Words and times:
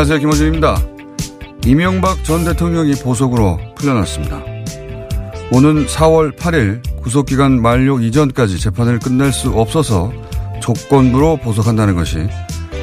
안녕하세요. 0.00 0.20
김호준입니다. 0.20 0.82
이명박 1.66 2.24
전 2.24 2.42
대통령이 2.42 2.94
보석으로 3.02 3.60
풀려났습니다. 3.76 4.42
오는 5.52 5.84
4월 5.84 6.34
8일 6.38 6.80
구속기간 7.02 7.60
만료 7.60 8.00
이전까지 8.00 8.58
재판을 8.58 8.98
끝낼 8.98 9.30
수 9.30 9.50
없어서 9.50 10.10
조건부로 10.62 11.36
보석한다는 11.36 11.96
것이 11.96 12.26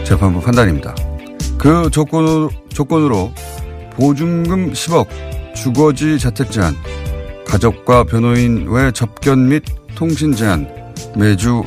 재판부 0.03 0.41
판단입니다. 0.41 0.93
그 1.57 1.89
조건으로, 1.89 2.51
조건으로 2.69 3.31
보증금 3.93 4.71
10억, 4.73 5.07
주거지 5.55 6.19
자택 6.19 6.51
제한, 6.51 6.75
가족과 7.47 8.03
변호인 8.03 8.67
외 8.69 8.91
접견 8.91 9.49
및 9.49 9.63
통신 9.95 10.35
제한, 10.35 10.69
매주 11.15 11.63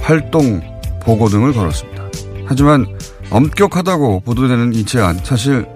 활동 0.00 0.62
보고 1.02 1.28
등을 1.28 1.52
걸었습니다. 1.52 2.04
하지만 2.44 2.86
엄격하다고 3.30 4.20
보도되는 4.20 4.74
이 4.74 4.84
제안 4.84 5.18
사실 5.24 5.66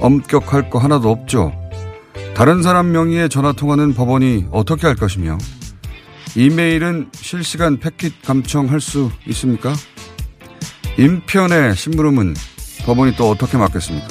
엄격할 0.00 0.70
거 0.70 0.78
하나도 0.78 1.10
없죠. 1.10 1.52
다른 2.34 2.62
사람 2.62 2.92
명의의 2.92 3.28
전화 3.28 3.52
통화는 3.52 3.94
법원이 3.94 4.46
어떻게 4.50 4.86
할 4.86 4.96
것이며 4.96 5.38
이메일은 6.34 7.10
실시간 7.14 7.78
패킷 7.78 8.22
감청할 8.22 8.80
수 8.80 9.10
있습니까? 9.28 9.74
인편의 10.98 11.76
심부름은 11.76 12.34
법원이 12.84 13.16
또 13.16 13.30
어떻게 13.30 13.56
막겠습니까? 13.56 14.08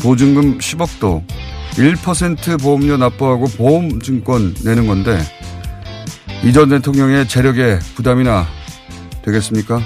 보증금 0.00 0.58
10억도 0.58 1.24
1% 1.72 2.60
보험료 2.60 2.96
납부하고 2.96 3.46
보험증권 3.56 4.54
내는 4.64 4.86
건데 4.86 5.18
이전 6.44 6.68
대통령의 6.68 7.28
재력에 7.28 7.78
부담이나 7.94 8.46
되겠습니까? 9.22 9.80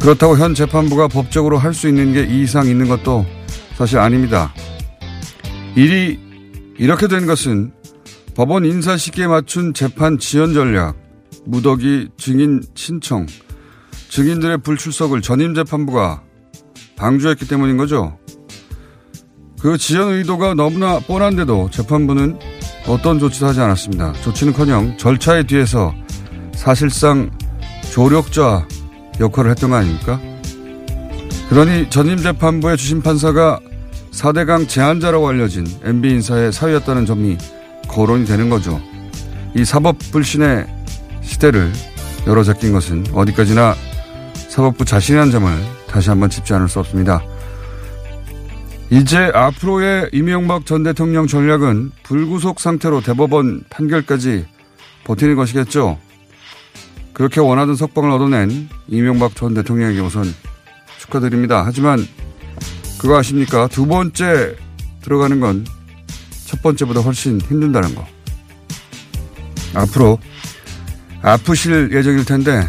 그렇다고 0.00 0.36
현 0.38 0.54
재판부가 0.54 1.08
법적으로 1.08 1.58
할 1.58 1.74
수 1.74 1.88
있는 1.88 2.12
게 2.12 2.24
이 2.24 2.42
이상 2.42 2.66
있는 2.66 2.88
것도 2.88 3.24
사실 3.76 3.98
아닙니다. 3.98 4.52
일이 5.76 6.18
이렇게 6.78 7.06
된 7.06 7.26
것은 7.26 7.72
법원 8.34 8.64
인사 8.64 8.96
시기에 8.96 9.26
맞춘 9.26 9.74
재판 9.74 10.18
지연 10.18 10.54
전략, 10.54 10.96
무더기 11.44 12.08
증인 12.16 12.62
신청, 12.74 13.26
증인들의 14.08 14.58
불출석을 14.58 15.20
전임 15.20 15.54
재판부가 15.54 16.22
방조했기 16.96 17.46
때문인 17.46 17.76
거죠. 17.76 18.18
그 19.60 19.76
지연 19.76 20.12
의도가 20.12 20.54
너무나 20.54 20.98
뻔한데도 21.00 21.68
재판부는 21.70 22.38
어떤 22.86 23.18
조치도 23.18 23.46
하지 23.46 23.60
않았습니다. 23.60 24.14
조치는커녕 24.24 24.96
절차의 24.96 25.46
뒤에서 25.46 25.94
사실상 26.54 27.30
조력자 27.92 28.66
역할을 29.20 29.50
했던 29.50 29.70
거 29.70 29.76
아닙니까? 29.76 30.20
그러니 31.48 31.90
전임 31.90 32.16
재판부의 32.16 32.76
주심 32.76 33.02
판사가 33.02 33.60
4대강 34.12 34.68
제한자라고 34.68 35.28
알려진 35.28 35.66
MB 35.84 36.10
인사의 36.10 36.52
사위였다는 36.52 37.06
점이 37.06 37.38
거론이 37.88 38.24
되는 38.24 38.48
거죠. 38.50 38.80
이 39.54 39.64
사법 39.64 39.98
불신의 40.10 40.66
시대를 41.22 41.72
열어 42.26 42.42
제낀 42.42 42.72
것은 42.72 43.04
어디까지나 43.12 43.74
사법부 44.48 44.84
자신이라는 44.84 45.30
점을 45.30 45.50
다시 45.86 46.10
한번 46.10 46.30
짚지 46.30 46.54
않을 46.54 46.68
수 46.68 46.80
없습니다. 46.80 47.22
이제 48.90 49.30
앞으로의 49.32 50.10
이명박 50.12 50.66
전 50.66 50.82
대통령 50.82 51.26
전략은 51.26 51.92
불구속 52.02 52.58
상태로 52.58 53.00
대법원 53.02 53.64
판결까지 53.70 54.46
버티는 55.04 55.36
것이겠죠. 55.36 55.98
그렇게 57.20 57.38
원하던 57.38 57.76
석방을 57.76 58.10
얻어낸 58.10 58.70
이명박 58.88 59.36
전 59.36 59.52
대통령에게 59.52 60.00
우선 60.00 60.24
축하드립니다. 60.98 61.62
하지만 61.66 62.06
그거 62.98 63.18
아십니까? 63.18 63.68
두 63.68 63.86
번째 63.86 64.56
들어가는 65.02 65.38
건 65.40 65.64
첫 66.50 66.62
번째보다 66.62 67.00
훨씬 67.00 67.40
힘든다는 67.40 67.94
거. 67.94 68.04
앞으로 69.72 70.18
아프실 71.22 71.90
예정일 71.92 72.24
텐데 72.24 72.68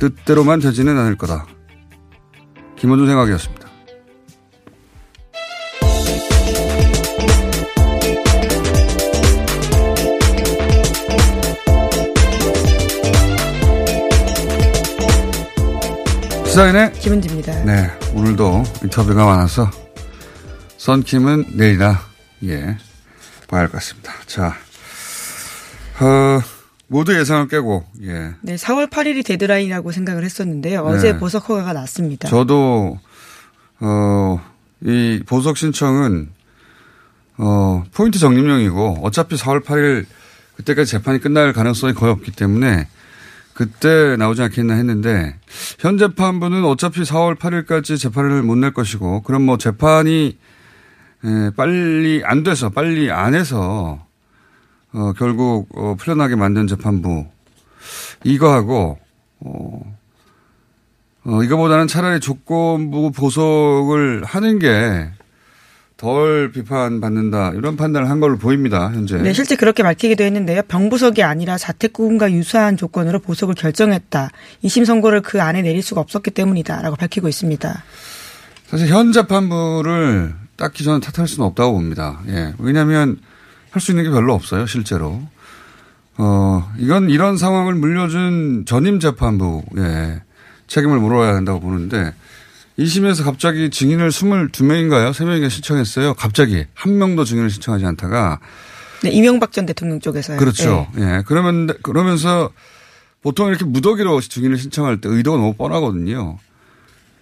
뜻대로만 0.00 0.60
되지는 0.60 0.96
않을 0.96 1.18
거다. 1.18 1.46
김원준 2.76 3.06
생각이었습니다. 3.06 3.55
시사인의 16.56 16.94
김은지입니다. 16.94 17.64
네, 17.64 17.90
오늘도 18.14 18.62
인터뷰가 18.84 19.26
많아서 19.26 19.70
선킴은 20.78 21.48
내일이나 21.52 22.00
예 22.44 22.78
봐야 23.46 23.60
할 23.60 23.68
것 23.68 23.72
같습니다. 23.72 24.14
자, 24.24 24.56
어, 26.00 26.40
모두 26.86 27.14
예상을 27.14 27.48
깨고 27.48 27.84
예. 28.04 28.30
네, 28.40 28.54
4월 28.54 28.88
8일이 28.88 29.22
데드라인이라고 29.26 29.92
생각을 29.92 30.24
했었는데요. 30.24 30.80
어제 30.80 31.12
네. 31.12 31.18
보석 31.18 31.46
허가가 31.50 31.74
났습니다. 31.74 32.26
저도 32.26 32.98
어, 33.80 34.40
이 34.80 35.20
보석 35.26 35.58
신청은 35.58 36.30
어, 37.36 37.84
포인트 37.92 38.18
적립령이고 38.18 39.00
어차피 39.02 39.36
4월 39.36 39.62
8일 39.62 40.06
그때까지 40.56 40.90
재판이 40.90 41.20
끝날 41.20 41.52
가능성이 41.52 41.92
거의 41.92 42.12
없기 42.12 42.30
때문에 42.32 42.88
그때 43.56 44.16
나오지 44.18 44.42
않겠나 44.42 44.74
했는데 44.74 45.34
현 45.78 45.96
재판부는 45.96 46.62
어차피 46.66 47.00
4월 47.00 47.36
8일까지 47.38 47.98
재판을 47.98 48.42
못 48.42 48.56
낼 48.58 48.72
것이고 48.72 49.22
그럼 49.22 49.46
뭐 49.46 49.56
재판이 49.56 50.36
에, 51.24 51.50
빨리 51.56 52.22
안 52.22 52.42
돼서 52.42 52.68
빨리 52.68 53.10
안 53.10 53.34
해서 53.34 54.06
어, 54.92 55.12
결국 55.16 55.68
어, 55.74 55.94
풀려나게 55.98 56.36
만든 56.36 56.66
재판부. 56.66 57.26
이거하고 58.24 58.98
어, 59.40 59.96
어, 61.24 61.42
이거보다는 61.42 61.86
차라리 61.86 62.20
조건부 62.20 63.10
보석을 63.10 64.24
하는 64.24 64.58
게 64.58 65.10
덜 65.96 66.52
비판받는다 66.52 67.52
이런 67.54 67.76
판단을 67.76 68.10
한 68.10 68.20
걸로 68.20 68.36
보입니다 68.36 68.90
현재. 68.90 69.16
네, 69.16 69.32
실제 69.32 69.56
그렇게 69.56 69.82
밝히기도 69.82 70.24
했는데요. 70.24 70.62
병부석이 70.68 71.22
아니라 71.22 71.56
자택구금과 71.56 72.32
유사한 72.32 72.76
조건으로 72.76 73.20
보석을 73.20 73.54
결정했다. 73.54 74.30
2심 74.64 74.84
선고를 74.84 75.22
그 75.22 75.40
안에 75.40 75.62
내릴 75.62 75.82
수가 75.82 76.02
없었기 76.02 76.32
때문이다라고 76.32 76.96
밝히고 76.96 77.28
있습니다. 77.28 77.82
사실 78.66 78.88
현 78.88 79.12
재판부를 79.12 80.34
딱히 80.56 80.84
저는 80.84 81.00
탓할 81.00 81.28
수는 81.28 81.46
없다고 81.46 81.72
봅니다. 81.72 82.20
예. 82.28 82.54
왜냐하면 82.58 83.18
할 83.70 83.80
수 83.80 83.92
있는 83.92 84.04
게 84.04 84.10
별로 84.10 84.32
없어요, 84.34 84.66
실제로. 84.66 85.20
어, 86.16 86.72
이건 86.78 87.10
이런 87.10 87.36
상황을 87.36 87.74
물려준 87.74 88.64
전임 88.66 89.00
재판부에 89.00 90.22
책임을 90.66 90.98
물어야 90.98 91.34
한다고 91.34 91.60
보는데 91.60 92.14
2심에서 92.78 93.24
갑자기 93.24 93.70
증인을 93.70 94.10
22명인가요? 94.10 95.10
3명이가 95.12 95.48
신청했어요. 95.50 96.14
갑자기 96.14 96.66
한 96.74 96.98
명도 96.98 97.24
증인을 97.24 97.48
신청하지 97.50 97.86
않다가 97.86 98.38
네, 99.02 99.10
이명박 99.10 99.52
전 99.52 99.66
대통령 99.66 100.00
쪽에서요. 100.00 100.38
그렇죠. 100.38 100.86
네. 100.94 101.02
예. 101.02 101.22
그러면 101.26 101.68
그러면서 101.82 102.50
보통 103.22 103.48
이렇게 103.48 103.64
무더기로 103.64 104.20
증인을 104.20 104.56
신청할 104.58 105.00
때 105.00 105.08
의도가 105.08 105.38
너무 105.38 105.54
뻔하거든요. 105.54 106.38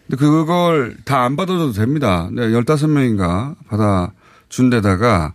근데 0.06 0.16
그걸 0.18 0.96
다 1.04 1.24
안 1.24 1.36
받아줘도 1.36 1.72
됩니다. 1.72 2.28
네, 2.32 2.42
15명인가 2.48 3.54
받아준 3.68 4.70
데다가 4.70 5.32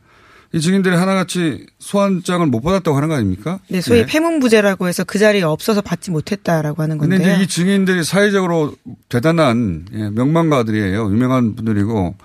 이 0.51 0.59
증인들이 0.59 0.95
하나같이 0.95 1.67
소환장을 1.77 2.45
못 2.47 2.61
받았다고 2.61 2.97
하는 2.97 3.09
거 3.09 3.15
아닙니까? 3.15 3.59
네, 3.69 3.81
소위 3.81 3.99
예. 3.99 4.05
폐문부제라고 4.05 4.87
해서 4.87 5.03
그 5.03 5.19
자리에 5.19 5.43
없어서 5.43 5.81
받지 5.81 6.09
못했다라고 6.09 6.81
하는 6.81 6.97
근데 6.97 7.17
건데요. 7.17 7.35
이제 7.35 7.43
이 7.43 7.47
증인들이 7.47 8.03
사회적으로 8.03 8.73
대단한 9.09 9.85
예, 9.93 10.09
명망가들이에요. 10.09 11.05
유명한 11.11 11.55
분들이고 11.55 12.15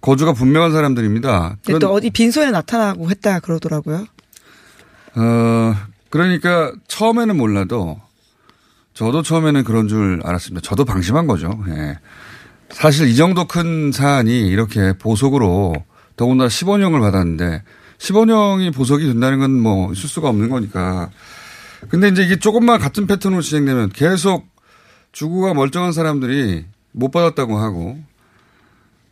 거주가 0.00 0.32
분명한 0.32 0.72
사람들입니다. 0.72 1.56
근데 1.64 1.72
네, 1.74 1.78
또 1.78 1.92
어디 1.92 2.10
빈소에 2.10 2.50
나타나고 2.50 3.10
했다 3.10 3.38
그러더라고요. 3.40 4.06
어, 5.14 5.74
그러니까 6.10 6.72
처음에는 6.88 7.36
몰라도 7.36 8.00
저도 8.94 9.22
처음에는 9.22 9.62
그런 9.62 9.86
줄 9.86 10.20
알았습니다. 10.24 10.66
저도 10.68 10.84
방심한 10.84 11.28
거죠. 11.28 11.62
예. 11.68 11.98
사실 12.70 13.06
이 13.08 13.14
정도 13.14 13.46
큰 13.46 13.92
사안이 13.92 14.48
이렇게 14.48 14.92
보석으로 14.98 15.74
더군다나 16.18 16.48
15년을 16.48 17.00
받았는데 17.00 17.62
15년이 17.98 18.74
보석이 18.74 19.06
된다는 19.06 19.38
건 19.38 19.50
뭐 19.50 19.90
있을 19.92 20.08
수가 20.08 20.28
없는 20.28 20.50
거니까. 20.50 21.08
근데 21.88 22.08
이제 22.08 22.22
이게 22.22 22.36
조금만 22.36 22.78
같은 22.78 23.06
패턴으로 23.06 23.40
진행되면 23.40 23.90
계속 23.90 24.46
주구가 25.12 25.54
멀쩡한 25.54 25.92
사람들이 25.92 26.66
못 26.92 27.10
받았다고 27.10 27.56
하고 27.56 27.98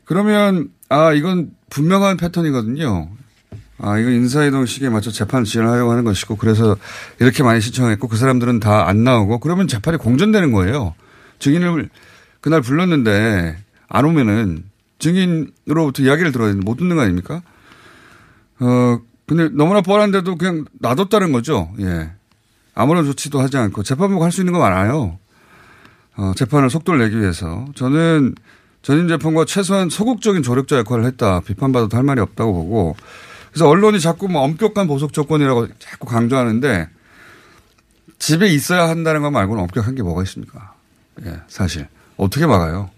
그러면 0.05 0.69
아 0.89 1.13
이건 1.13 1.51
분명한 1.71 2.17
패턴이거든요. 2.19 3.09
아 3.79 3.99
이건 3.99 4.13
인사이동 4.15 4.67
시기에 4.67 4.89
맞춰 4.89 5.11
재판 5.11 5.45
진행하려고 5.45 5.91
하는 5.91 6.05
것이고 6.05 6.37
그래서 6.37 6.77
이렇게 7.21 7.43
많이 7.43 7.61
신청했고 7.61 8.09
그 8.09 8.17
사람들은 8.17 8.61
다 8.61 8.87
안 8.87 9.05
나오고 9.05 9.39
그러면 9.41 9.69
재판이 9.69 9.99
공전되는 9.99 10.53
거예요. 10.53 10.95
증인을 11.39 11.89
그날 12.41 12.61
불렀는데 12.63 13.57
안 13.89 14.05
오면은 14.05 14.65
증인으로부터 14.99 16.03
이야기를 16.03 16.33
들어야 16.33 16.49
되는데 16.49 16.65
못 16.65 16.77
듣는 16.77 16.97
거 16.97 17.03
아닙니까? 17.03 17.43
어 18.61 18.99
근데 19.27 19.49
너무나 19.51 19.81
뻔한데도 19.81 20.37
그냥 20.37 20.65
놔뒀다는 20.81 21.33
거죠. 21.33 21.73
예. 21.81 22.13
아무런 22.75 23.05
조치도 23.05 23.41
하지 23.41 23.57
않고 23.57 23.83
재판부가 23.83 24.25
할 24.27 24.33
수 24.33 24.41
있는 24.41 24.53
거 24.53 24.59
많아요. 24.59 25.19
어, 26.17 26.33
재판을 26.37 26.71
속도를 26.71 27.01
내기 27.01 27.21
위해서 27.21 27.67
저는 27.75 28.35
전임 28.83 29.09
재판과 29.09 29.45
최소한 29.47 29.91
소극적인 29.91 30.43
조력자 30.43 30.79
역할을 30.79 31.05
했다. 31.05 31.41
비판받아도 31.41 31.97
할 31.97 32.05
말이 32.05 32.21
없다고 32.21 32.53
보고 32.55 32.97
그래서 33.51 33.69
언론이 33.69 34.01
자꾸 34.01 34.29
뭐 34.29 34.43
엄격한 34.43 34.87
보석 34.87 35.13
조건이라고 35.13 35.69
자꾸 35.79 36.07
강조하는데 36.07 36.89
집에 38.19 38.49
있어야 38.49 38.89
한다는 38.89 39.23
것 39.23 39.31
말고는 39.31 39.63
엄격한 39.65 39.95
게 39.95 40.03
뭐가 40.03 40.23
있습니까? 40.23 40.75
예, 41.25 41.41
사실. 41.49 41.89
어떻게 42.17 42.47
막아요? 42.47 42.91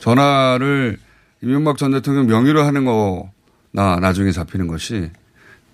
전화를 0.00 0.98
이명박 1.42 1.78
전 1.78 1.92
대통령 1.92 2.26
명의로 2.26 2.62
하는 2.62 2.84
거나 2.84 4.00
나중에 4.00 4.32
잡히는 4.32 4.66
것이 4.66 5.10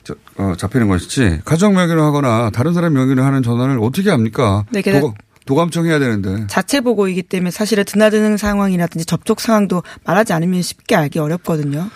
저, 0.05 0.15
어, 0.37 0.55
잡히는 0.57 0.89
것이지 0.89 1.41
가정 1.45 1.75
명의로 1.75 2.03
하거나 2.03 2.51
다른 2.51 2.75
사람 2.75 2.95
명의로 2.95 3.23
하는 3.23 3.43
전화를 3.43 3.79
어떻게 3.81 4.11
합니까? 4.11 4.65
네, 4.71 4.83
도감, 4.83 5.15
도감청 5.47 5.87
해야 5.87 5.99
되는데. 5.99 6.47
자체 6.49 6.81
보고이기 6.81 7.23
때문에 7.23 7.51
사실은 7.51 7.85
드나드는 7.85 8.37
상황이라든지 8.37 9.05
접촉 9.07 9.41
상황도 9.41 9.83
말하지 10.05 10.33
않으면 10.33 10.63
쉽게 10.63 10.97
알기 10.97 11.19
어렵거든요. 11.19 11.89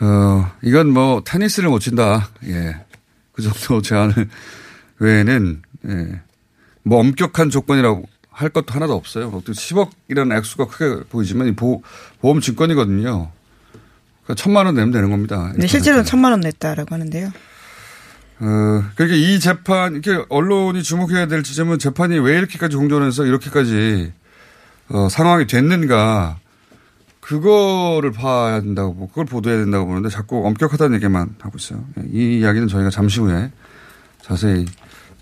어, 0.00 0.50
이건 0.62 0.92
뭐 0.92 1.22
테니스를 1.24 1.68
못 1.68 1.80
친다. 1.80 2.28
예. 2.44 2.76
그 3.32 3.42
정도 3.42 3.82
제안을 3.82 4.28
외에는 4.98 5.62
예. 5.88 6.20
뭐 6.82 7.00
엄격한 7.00 7.50
조건이라고 7.50 8.04
할 8.40 8.48
것도 8.48 8.72
하나도 8.72 8.94
없어요. 8.94 9.28
어떻게 9.28 9.52
10억이라는 9.52 10.36
액수가 10.38 10.66
크게 10.68 11.04
보이지만 11.10 11.48
이 11.48 11.52
보, 11.54 11.82
보험 12.20 12.40
증권이거든요. 12.40 13.30
그러니까 14.24 14.34
천만 14.42 14.64
원 14.66 14.74
내면 14.74 14.90
되는 14.92 15.10
겁니다. 15.10 15.52
네, 15.56 15.66
실제로는 15.66 16.04
천만 16.06 16.32
원 16.32 16.40
냈다라고 16.40 16.94
하는데요. 16.94 17.26
어, 18.42 18.84
그러니까 18.94 19.16
이 19.16 19.38
재판, 19.40 19.92
이렇게 19.94 20.24
언론이 20.30 20.82
주목해야 20.82 21.26
될 21.26 21.42
지점은 21.42 21.78
재판이 21.78 22.18
왜 22.20 22.38
이렇게까지 22.38 22.76
공존해서 22.76 23.26
이렇게까지 23.26 24.12
어, 24.88 25.08
상황이 25.10 25.46
됐는가. 25.46 26.38
그거를 27.20 28.10
봐야 28.12 28.60
된다고, 28.62 28.96
보- 28.96 29.06
그걸 29.08 29.26
보도해야 29.26 29.60
된다고 29.60 29.86
보는데 29.86 30.08
자꾸 30.08 30.44
엄격하다는 30.46 30.96
얘기만 30.96 31.36
하고 31.40 31.58
있어요. 31.58 31.84
예, 31.98 32.04
이 32.10 32.38
이야기는 32.40 32.66
저희가 32.68 32.88
잠시 32.90 33.20
후에 33.20 33.52
자세히 34.22 34.64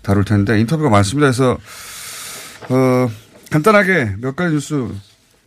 다룰 0.01 0.23
텐데 0.23 0.59
인터뷰가 0.59 0.89
많습니다. 0.89 1.25
그래서, 1.27 1.57
어, 2.69 3.09
간단하게 3.51 4.15
몇 4.19 4.35
가지 4.35 4.53
뉴스 4.53 4.87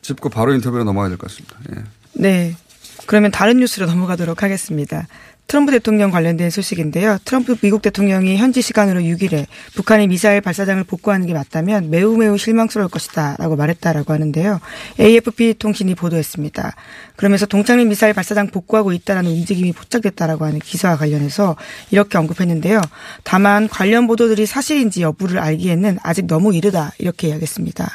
짚고 0.03 0.29
바로 0.29 0.53
인터뷰로 0.55 0.85
넘어가야 0.85 1.09
될 1.11 1.19
것 1.19 1.29
같습니다. 1.31 1.57
예. 1.77 1.85
네. 2.15 2.57
그러면 3.07 3.31
다른 3.31 3.59
뉴스로 3.59 3.87
넘어가도록 3.87 4.43
하겠습니다. 4.43 5.07
트럼프 5.53 5.71
대통령 5.71 6.11
관련된 6.11 6.49
소식인데요. 6.49 7.19
트럼프 7.27 7.57
미국 7.57 7.83
대통령이 7.83 8.39
현지 8.39 8.63
시간으로 8.63 9.01
6일에 9.01 9.45
북한이 9.75 10.07
미사일 10.07 10.41
발사장을 10.41 10.83
복구하는 10.85 11.27
게 11.27 11.35
맞다면 11.35 11.91
매우 11.91 12.17
매우 12.17 12.39
실망스러울 12.39 12.89
것이다 12.89 13.37
라고 13.39 13.55
말했다라고 13.57 14.15
하는데요. 14.15 14.61
AFP 14.99 15.57
통신이 15.59 15.95
보도했습니다. 15.95 16.75
그러면서 17.17 17.45
동창리 17.45 17.85
미사일 17.85 18.15
발사장 18.15 18.47
복구하고 18.47 18.95
있다라는 18.95 19.31
움직임이 19.31 19.73
포착됐다라고 19.73 20.47
하는 20.47 20.59
기사와 20.59 20.97
관련해서 20.97 21.57
이렇게 21.91 22.17
언급했는데요. 22.17 22.81
다만 23.23 23.69
관련 23.69 24.07
보도들이 24.07 24.47
사실인지 24.47 25.03
여부를 25.03 25.39
알기에는 25.39 25.99
아직 26.03 26.27
너무 26.29 26.55
이르다 26.55 26.93
이렇게 26.97 27.29
이야기했습니다. 27.29 27.91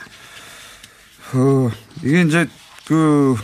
어, 1.34 1.72
이게 2.04 2.22
이제 2.22 2.48
그 2.86 3.36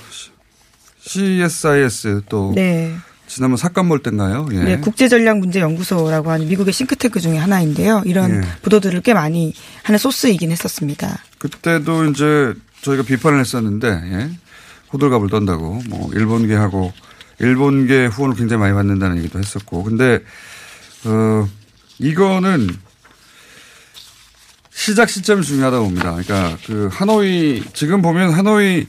CSIS 1.02 2.22
또 2.30 2.52
네. 2.54 2.94
지난번 3.34 3.58
사건 3.58 3.90
볼 3.90 3.98
때인가요? 4.04 4.48
예. 4.52 4.60
네, 4.60 4.78
국제전략문제연구소라고 4.78 6.30
하는 6.30 6.48
미국의 6.48 6.72
싱크탱크 6.72 7.20
중에 7.20 7.38
하나인데요. 7.38 8.04
이런 8.06 8.44
예. 8.44 8.48
보도들을 8.62 9.02
꽤 9.02 9.16
많이 9.16 9.56
하는 9.82 9.98
소스이긴 9.98 10.52
했었습니다. 10.52 11.18
그때도 11.40 12.06
이제 12.06 12.54
저희가 12.84 13.02
비판을 13.02 13.40
했었는데 13.40 13.88
예. 13.88 14.30
호들갑을 14.94 15.30
떤다고 15.30 15.82
뭐 15.90 16.12
일본계하고 16.14 16.94
일본계 17.40 18.06
후원을 18.06 18.36
굉장히 18.36 18.60
많이 18.60 18.76
받는다는 18.76 19.18
얘기도 19.18 19.40
했었고 19.40 19.82
근데 19.82 20.20
어 21.06 21.50
이거는 21.98 22.70
시작 24.72 25.10
시점이 25.10 25.42
중요하다고 25.42 25.86
봅니다. 25.86 26.12
그러니까 26.12 26.56
그 26.68 26.88
하노이 26.92 27.64
지금 27.74 28.04
보면 28.04 28.32
하노이 28.32 28.86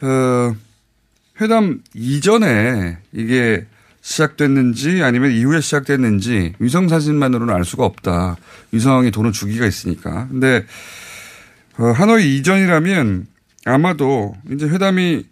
어 0.00 0.54
회담 1.40 1.80
이전에 1.94 2.98
이게 3.12 3.66
시작됐는지 4.00 5.02
아니면 5.02 5.32
이후에 5.32 5.60
시작됐는지 5.60 6.54
위성 6.58 6.88
사진만으로는 6.88 7.54
알 7.54 7.64
수가 7.64 7.84
없다. 7.84 8.36
위성이 8.72 9.10
도는 9.10 9.32
주기가 9.32 9.66
있으니까. 9.66 10.28
근데 10.28 10.64
어, 11.78 11.90
하노이 11.90 12.36
이전이라면 12.36 13.26
아마도 13.66 14.34
이제 14.50 14.66
회담이 14.66 15.24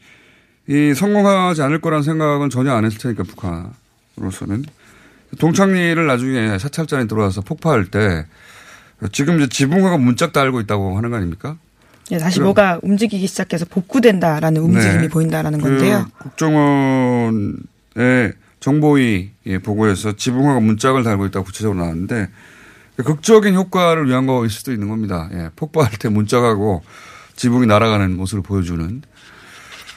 이 0.68 0.94
성공하지 0.94 1.62
않을 1.62 1.80
거라는 1.80 2.02
생각은 2.02 2.50
전혀 2.50 2.72
안 2.72 2.84
했을 2.84 2.98
테니까 2.98 3.22
북한으로서는 3.22 4.64
동창리를 5.38 6.06
나중에 6.06 6.58
사찰전에 6.58 7.06
들어와서 7.06 7.40
폭파할 7.40 7.86
때 7.86 8.26
지금 9.12 9.36
이제 9.36 9.48
지붕화가 9.48 9.98
문짝 9.98 10.32
달고 10.32 10.60
있다고 10.60 10.96
하는 10.96 11.10
거 11.10 11.16
아닙니까? 11.16 11.56
네, 12.10 12.18
다시 12.18 12.36
그럼- 12.38 12.46
뭐가 12.46 12.78
움직이기 12.82 13.26
시작해서 13.26 13.64
복구된다라는 13.64 14.60
움직임이 14.62 15.02
네. 15.02 15.08
보인다라는 15.08 15.60
그 15.60 15.68
건데요. 15.68 16.06
국정원의 16.18 17.54
정보위 18.60 19.30
예, 19.46 19.58
보고에서 19.58 20.16
지붕화가 20.16 20.60
문짝을 20.60 21.02
달고 21.04 21.26
있다고 21.26 21.44
구체적으로 21.44 21.80
나왔는데 21.80 22.28
극적인 22.96 23.54
효과를 23.54 24.08
위한 24.08 24.26
거일 24.26 24.50
수도 24.50 24.72
있는 24.72 24.88
겁니다. 24.88 25.28
예, 25.32 25.50
폭발할 25.56 25.92
때 25.98 26.08
문짝하고 26.08 26.82
지붕이 27.36 27.66
날아가는 27.66 28.16
모습을 28.16 28.42
보여주는 28.42 29.02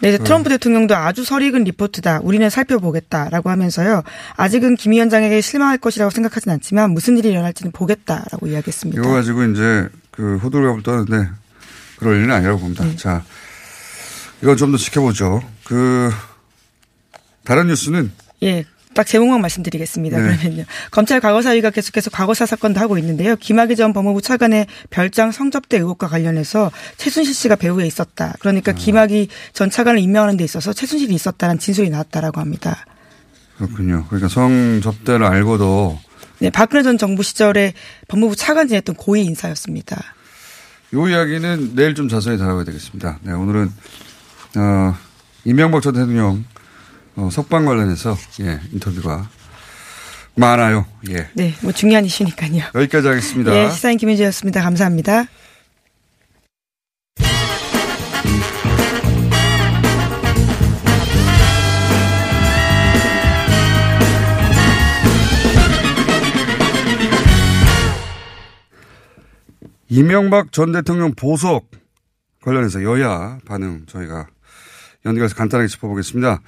네, 0.01 0.09
이제 0.09 0.17
트럼프 0.17 0.49
대통령도 0.49 0.95
아주 0.95 1.25
설익은 1.25 1.65
리포트다. 1.65 2.21
우리는 2.23 2.49
살펴보겠다라고 2.49 3.49
하면서요. 3.49 4.03
아직은 4.37 4.75
김 4.77 4.93
위원장에게 4.93 5.41
실망할 5.41 5.77
것이라고 5.77 6.09
생각하진 6.09 6.51
않지만 6.53 6.91
무슨 6.91 7.17
일이 7.17 7.29
일어날지는 7.29 7.73
보겠다라고 7.73 8.47
이야기했습니다. 8.47 9.01
이거 9.01 9.11
가지고 9.11 9.43
이제 9.43 9.89
그 10.11 10.37
호들갑을 10.37 10.83
떠는데 10.83 11.29
그럴 11.99 12.17
일은 12.17 12.31
아니라고 12.31 12.59
봅니다. 12.59 12.85
네. 12.85 12.95
자, 12.95 13.23
이건 14.41 14.57
좀 14.57 14.71
더 14.71 14.77
지켜보죠. 14.77 15.43
그 15.65 16.11
다른 17.43 17.67
뉴스는 17.67 18.11
예. 18.43 18.65
딱 18.95 19.05
제목만 19.05 19.39
말씀드리겠습니다. 19.41 20.17
네. 20.17 20.37
그러면요. 20.37 20.63
검찰 20.91 21.19
과거사위가 21.19 21.69
계속해서 21.69 22.09
과거사 22.09 22.45
사건도 22.47 22.79
하고 22.79 22.97
있는데요. 22.97 23.35
김학의 23.35 23.75
전 23.75 23.93
법무부 23.93 24.21
차관의 24.21 24.65
별장 24.89 25.31
성접대 25.31 25.77
의혹과 25.77 26.07
관련해서 26.07 26.71
최순실 26.97 27.33
씨가 27.35 27.55
배후에 27.55 27.85
있었다. 27.85 28.25
아. 28.25 28.33
그러니까 28.39 28.71
김학의 28.71 29.27
전 29.53 29.69
차관을 29.69 29.99
임명하는 29.99 30.37
데 30.37 30.43
있어서 30.43 30.73
최순실이 30.73 31.13
있었다는 31.13 31.59
진술이 31.59 31.89
나왔다라고 31.91 32.41
합니다. 32.41 32.85
그렇군요. 33.57 34.05
그러니까 34.07 34.27
성 34.27 34.81
접대를 34.81 35.25
알고도 35.25 35.99
네, 36.39 36.49
박근혜 36.49 36.81
전 36.81 36.97
정부 36.97 37.21
시절에 37.21 37.73
법무부 38.07 38.35
차관 38.35 38.67
지냈던 38.69 38.95
고위 38.95 39.23
인사였습니다. 39.23 40.15
이 40.91 41.11
이야기는 41.11 41.75
내일 41.75 41.93
좀 41.93 42.09
자세히 42.09 42.37
다뤄야 42.37 42.63
되겠습니다. 42.63 43.19
네, 43.21 43.33
오늘은 43.33 43.71
어, 44.57 44.95
이명박 45.45 45.81
전 45.81 45.93
대통령 45.93 46.43
어, 47.15 47.29
석방 47.31 47.65
관련해서 47.65 48.17
예, 48.41 48.59
인터뷰가 48.71 49.29
많아요. 50.35 50.85
예. 51.09 51.29
네, 51.33 51.53
뭐 51.61 51.71
중요한 51.71 52.05
이슈니까요. 52.05 52.63
여기까지 52.73 53.07
하겠습니다. 53.07 53.51
네, 53.51 53.69
시사인 53.69 53.97
김현주였습니다. 53.97 54.61
감사합니다. 54.63 55.25
이명박 69.89 70.51
전 70.51 70.71
대통령 70.71 71.13
보석 71.15 71.65
관련해서 72.41 72.83
여야 72.83 73.39
반응 73.45 73.85
저희가 73.87 74.27
연결해서 75.05 75.35
간단하게 75.35 75.67
짚어보겠습니다. 75.67 76.41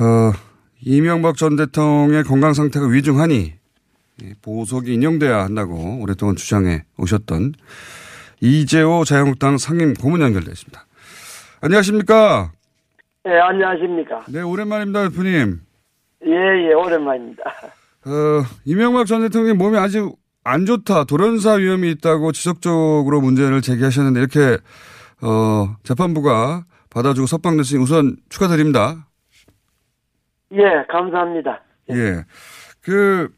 어, 0.00 0.32
이명박 0.80 1.36
전 1.36 1.54
대통령의 1.54 2.24
건강 2.24 2.54
상태가 2.54 2.86
위중하니 2.86 3.54
보석이 4.42 4.94
인용돼야 4.94 5.44
한다고 5.44 6.00
오랫동안 6.00 6.34
주장해 6.34 6.84
오셨던 6.98 7.54
이재호 8.40 9.04
자유한국당 9.04 9.58
상임 9.58 9.94
고문 9.94 10.20
연결되어 10.22 10.52
있습니다. 10.52 10.86
안녕하십니까? 11.60 12.50
네, 13.24 13.38
안녕하십니까. 13.38 14.24
네, 14.28 14.42
오랜만입니다, 14.42 15.08
대표님. 15.08 15.60
예, 16.26 16.30
예, 16.30 16.72
오랜만입니다. 16.74 17.42
어, 18.06 18.44
이명박 18.64 19.06
전 19.06 19.20
대통령의 19.20 19.54
몸이 19.54 19.78
아주 19.78 20.16
안 20.44 20.66
좋다, 20.66 21.04
돌연사 21.04 21.54
위험이 21.54 21.90
있다고 21.92 22.32
지속적으로 22.32 23.20
문제를 23.20 23.62
제기하셨는데 23.62 24.20
이렇게 24.20 24.58
어, 25.22 25.76
재판부가 25.84 26.64
받아주고 26.90 27.26
석방됐으니 27.26 27.80
우선 27.80 28.16
축하드립니다. 28.28 29.06
예, 30.52 30.84
감사합니다. 30.88 31.62
예. 31.90 32.24
그, 32.82 33.28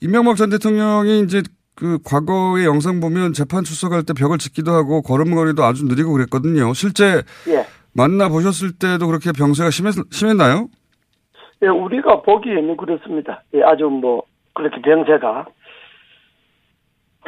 이명박 0.00 0.36
전 0.36 0.50
대통령이 0.50 1.20
이제 1.20 1.42
그 1.74 1.98
과거의 2.04 2.64
영상 2.64 3.00
보면 3.00 3.32
재판 3.32 3.62
출석할 3.62 4.02
때 4.02 4.12
벽을 4.12 4.38
짓기도 4.38 4.72
하고 4.72 5.02
걸음걸이도 5.02 5.62
아주 5.62 5.84
느리고 5.84 6.12
그랬거든요. 6.12 6.72
실제 6.72 7.22
예. 7.48 7.66
만나 7.92 8.28
보셨을 8.28 8.72
때도 8.78 9.06
그렇게 9.06 9.30
병세가 9.32 9.70
심했, 9.70 9.94
심했나요? 10.10 10.68
예, 11.62 11.68
우리가 11.68 12.22
보기에는 12.22 12.76
그렇습니다. 12.76 13.42
예, 13.54 13.62
아주 13.62 13.84
뭐, 13.84 14.22
그렇게 14.54 14.80
병세가 14.80 15.46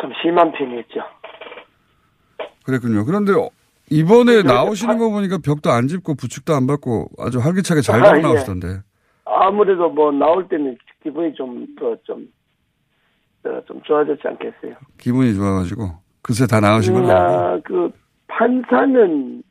좀 0.00 0.10
심한 0.22 0.50
편이었죠. 0.52 1.00
그랬군요. 2.64 3.04
그런데 3.04 3.32
이번에 3.90 4.42
그, 4.42 4.46
나오시는 4.46 4.94
아- 4.94 4.98
거 4.98 5.10
보니까 5.10 5.38
벽도 5.44 5.70
안 5.70 5.88
짚고 5.88 6.14
부축도 6.14 6.54
안 6.54 6.66
받고 6.66 7.08
아주 7.18 7.38
활기차게 7.38 7.80
잘 7.80 8.02
아, 8.04 8.16
예. 8.16 8.20
나오시던데. 8.20 8.80
아무래도 9.24 9.88
뭐, 9.90 10.10
나올 10.12 10.48
때는 10.48 10.76
기분이 11.02 11.34
좀, 11.34 11.66
더 11.78 11.96
좀, 12.04 12.28
어, 13.44 13.60
좀 13.66 13.80
좋아졌지 13.82 14.22
않겠어요. 14.26 14.74
기분이 14.98 15.34
좋아가지고. 15.34 15.90
그새 16.22 16.46
다 16.46 16.60
나으신 16.60 16.94
거죠? 16.94 17.06
나, 17.06 17.58
그, 17.64 17.90
판사는, 18.26 19.42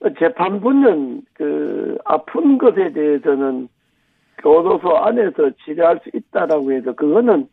어, 0.00 0.08
재판부는 0.18 1.22
그, 1.34 1.98
아픈 2.04 2.56
것에 2.58 2.92
대해서는 2.92 3.68
교도소 4.38 4.96
안에서 4.96 5.50
치료할 5.64 6.00
수 6.04 6.10
있다라고 6.16 6.72
해서 6.72 6.94
그거는 6.94 7.48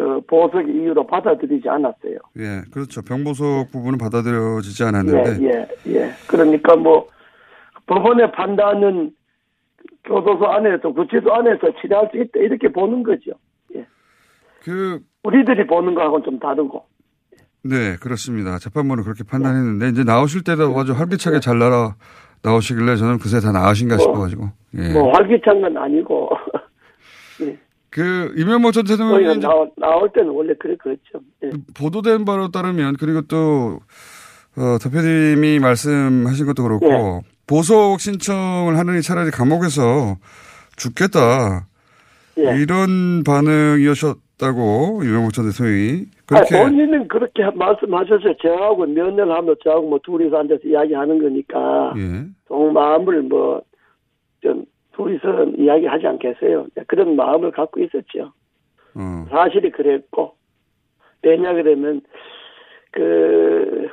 그 0.00 0.20
보석의 0.26 0.74
이유로 0.74 1.06
받아들이지 1.06 1.68
않았어요. 1.68 2.16
예, 2.38 2.62
그렇죠. 2.72 3.02
병보석 3.02 3.70
부분은 3.70 3.98
받아들여지지 3.98 4.82
않았는데. 4.84 5.44
예, 5.44 5.68
예, 5.86 5.94
예. 5.94 6.10
그러니까 6.26 6.74
뭐, 6.74 7.06
법원의 7.86 8.32
판단은 8.32 9.12
교도소 10.04 10.46
안에서, 10.46 10.90
구치소 10.92 11.30
안에서 11.30 11.68
치료할 11.82 12.08
수 12.10 12.16
있다, 12.16 12.40
이렇게 12.40 12.68
보는 12.72 13.02
거죠. 13.02 13.32
예. 13.76 13.86
그, 14.62 15.00
우리들이 15.22 15.66
보는 15.66 15.94
거하고는 15.94 16.24
좀 16.24 16.38
다르고. 16.38 16.82
네, 17.62 17.96
그렇습니다. 18.00 18.56
재판부는 18.56 19.04
그렇게 19.04 19.22
판단했는데, 19.22 19.88
이제 19.88 20.02
나오실 20.02 20.44
때도 20.44 20.74
아주 20.78 20.94
활기차게 20.94 21.40
잘 21.40 21.58
날아 21.58 21.96
나오시길래 22.42 22.96
저는 22.96 23.18
그새 23.18 23.40
다 23.40 23.52
나으신가 23.52 23.96
뭐, 23.96 24.02
싶어가지고. 24.02 24.48
예. 24.78 24.92
뭐, 24.94 25.12
활기찬 25.12 25.60
건 25.60 25.76
아니고. 25.76 26.30
그, 27.90 28.32
이명박 28.36 28.72
전 28.72 28.84
대통령이 28.84 29.38
나올, 29.40 29.70
나올 29.76 30.10
때는 30.12 30.30
원래 30.30 30.54
그래, 30.58 30.76
그렇죠. 30.76 31.20
예. 31.42 31.50
보도된 31.76 32.24
바로 32.24 32.50
따르면, 32.50 32.96
그리고 32.98 33.22
또, 33.22 33.80
어, 34.56 34.78
대표님이 34.80 35.58
말씀하신 35.58 36.46
것도 36.46 36.62
그렇고, 36.62 36.86
예. 36.86 37.20
보석 37.46 38.00
신청을 38.00 38.78
하느니 38.78 39.02
차라리 39.02 39.30
감옥에서 39.30 40.16
죽겠다. 40.76 41.66
예. 42.38 42.56
이런 42.60 43.24
반응이었다고, 43.24 45.02
이명박 45.02 45.32
전 45.32 45.50
대통령이. 45.50 46.06
아니, 46.30 46.48
그렇게. 46.48 46.62
본인은 46.62 47.08
그렇게 47.08 47.42
말씀하셔서 47.54 48.36
저하고 48.40 48.86
면회를 48.86 49.30
하면 49.32 49.56
저하고 49.64 49.88
뭐 49.88 49.98
둘이서 50.04 50.38
앉아서 50.38 50.60
이야기하는 50.64 51.20
거니까 51.20 51.92
예. 51.96 52.26
속 52.46 52.72
마음을 52.72 53.22
뭐좀 53.22 54.64
둘이서 54.92 55.44
이야기하지 55.56 56.06
않겠어요. 56.06 56.66
그런 56.86 57.16
마음을 57.16 57.50
갖고 57.52 57.80
있었죠. 57.80 58.32
어. 58.94 59.26
사실이 59.30 59.70
그랬고 59.70 60.34
왜냐 61.22 61.52
그러면 61.54 62.00
그 62.90 63.88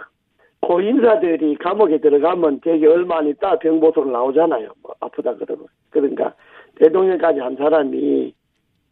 고인사들이 0.62 1.56
감옥에 1.58 2.00
들어가면 2.00 2.62
되게 2.62 2.88
얼마 2.88 3.20
안 3.20 3.28
있다 3.28 3.60
병보소로 3.60 4.12
나오잖아요. 4.12 4.70
뭐 4.82 4.96
아프다 5.00 5.36
그러고 5.36 5.68
그러니까 5.92 6.34
대통령까지 6.76 7.40
한 7.40 7.56
사람이 7.56 8.34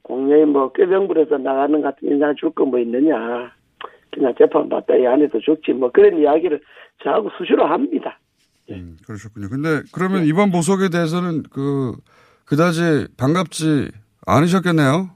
공연히 0.03 0.45
뭐 0.45 0.71
꾀병불에서 0.71 1.39
나가는 1.39 1.81
같은 1.81 2.07
인상 2.09 2.35
줄 2.35 2.51
거 2.51 2.65
뭐 2.65 2.79
있느냐. 2.79 3.51
그냥 4.11 4.33
재판 4.37 4.69
받다 4.69 4.95
이 4.95 5.05
안에서 5.05 5.39
죽지 5.39 5.73
뭐 5.73 5.89
그런 5.91 6.17
이야기를 6.17 6.61
저하고 7.03 7.29
수시로 7.37 7.65
합니다. 7.65 8.17
음, 8.71 8.97
그러셨군요. 9.05 9.49
근데 9.49 9.81
그러면 9.93 10.25
이번 10.25 10.51
보석에 10.51 10.89
대해서는 10.89 11.43
그, 11.51 11.93
그다지 12.45 13.07
반갑지 13.17 13.91
않으셨겠네요? 14.25 15.09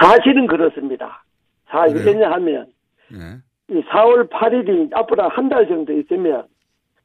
사실은 0.00 0.46
그렇습니다. 0.46 1.24
사, 1.68 1.86
그래요? 1.86 2.04
왜냐하면 2.06 2.66
예. 3.12 3.74
이 3.74 3.82
4월 3.84 4.28
8일이 4.30 4.90
앞으로 4.94 5.28
한 5.28 5.48
달 5.48 5.68
정도 5.68 5.92
있으면 5.92 6.44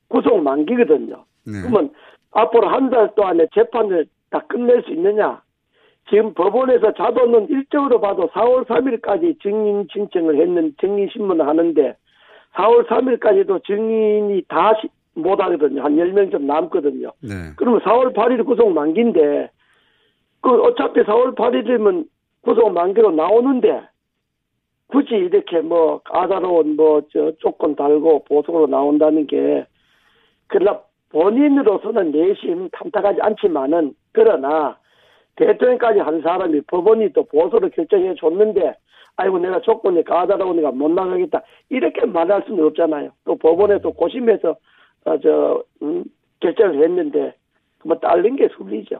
구속 0.07 0.41
만기거든요. 0.41 1.25
네. 1.45 1.61
그러면 1.61 1.91
앞으로 2.31 2.69
한 2.69 2.89
달 2.89 3.13
동안에 3.15 3.47
재판을 3.53 4.05
다 4.29 4.39
끝낼 4.47 4.81
수 4.83 4.91
있느냐? 4.91 5.41
지금 6.09 6.33
법원에서 6.35 6.93
자도는 6.93 7.49
일정으로 7.49 7.99
봐도 7.99 8.29
4월 8.29 8.65
3일까지 8.67 9.41
증인 9.41 9.87
신청을 9.91 10.39
했는 10.39 10.73
증인 10.79 11.09
신문을 11.11 11.47
하는데 11.47 11.95
4월 12.55 12.87
3일까지도 12.87 13.63
증인이 13.65 14.43
다 14.47 14.73
못 15.15 15.39
하거든요. 15.39 15.81
한 15.81 15.95
10명 15.95 16.29
좀 16.29 16.45
남거든요. 16.45 17.11
네. 17.21 17.29
그러면 17.55 17.79
4월 17.81 18.13
8일 18.13 18.45
구속 18.45 18.71
만기인데 18.73 19.49
그 20.41 20.61
어차피 20.61 20.99
4월 21.01 21.35
8일이면 21.35 22.05
구속 22.41 22.73
만기로 22.73 23.11
나오는데 23.11 23.87
굳이 24.87 25.15
이렇게 25.15 25.61
뭐 25.61 25.99
까다로운 25.99 26.75
뭐 26.75 27.01
저 27.13 27.31
조건 27.39 27.75
달고 27.75 28.25
보석으로 28.25 28.67
나온다는 28.67 29.25
게 29.25 29.65
그러나 30.47 30.81
본인으로서는 31.09 32.11
내심 32.11 32.69
탐탁하지 32.73 33.21
않지만은 33.21 33.95
그러나 34.11 34.77
대통령까지 35.35 35.99
한 35.99 36.21
사람이 36.21 36.61
법원이 36.67 37.11
또 37.13 37.23
보석을 37.25 37.71
결정해 37.71 38.13
줬는데 38.15 38.73
아이고 39.17 39.39
내가 39.39 39.59
조건이 39.61 40.03
까다로우니까 40.03 40.71
못 40.71 40.89
나가겠다 40.91 41.41
이렇게 41.69 42.05
말할 42.05 42.43
수는 42.47 42.65
없잖아요. 42.65 43.09
또 43.25 43.37
법원에서 43.37 43.89
고심해서 43.91 44.55
어, 45.05 45.19
저 45.19 45.63
음, 45.81 46.03
결정을 46.39 46.83
했는데 46.83 47.33
뭐 47.83 47.97
딸린 47.99 48.35
게 48.35 48.47
술리죠. 48.57 48.99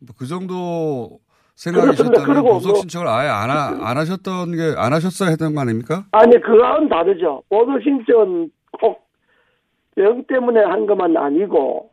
뭐그 0.00 0.26
정도 0.26 1.18
그렇습니다. 1.54 1.92
생각이셨다면 2.20 2.42
보석 2.44 2.68
뭐- 2.72 2.80
신청을 2.80 3.08
아예 3.08 3.28
안, 3.28 3.50
하, 3.50 3.90
안 3.90 3.96
하셨던 3.98 4.52
게, 4.52 4.74
안 4.76 4.92
하셨어야 4.92 5.28
했던 5.30 5.54
거 5.54 5.60
아닙니까? 5.60 6.04
아니 6.12 6.40
그거는 6.40 6.88
다르죠. 6.88 7.42
보도 7.48 7.78
신청 7.80 8.48
꼭병 9.96 10.24
때문에 10.28 10.60
한 10.64 10.86
것만 10.86 11.16
아니고 11.16 11.90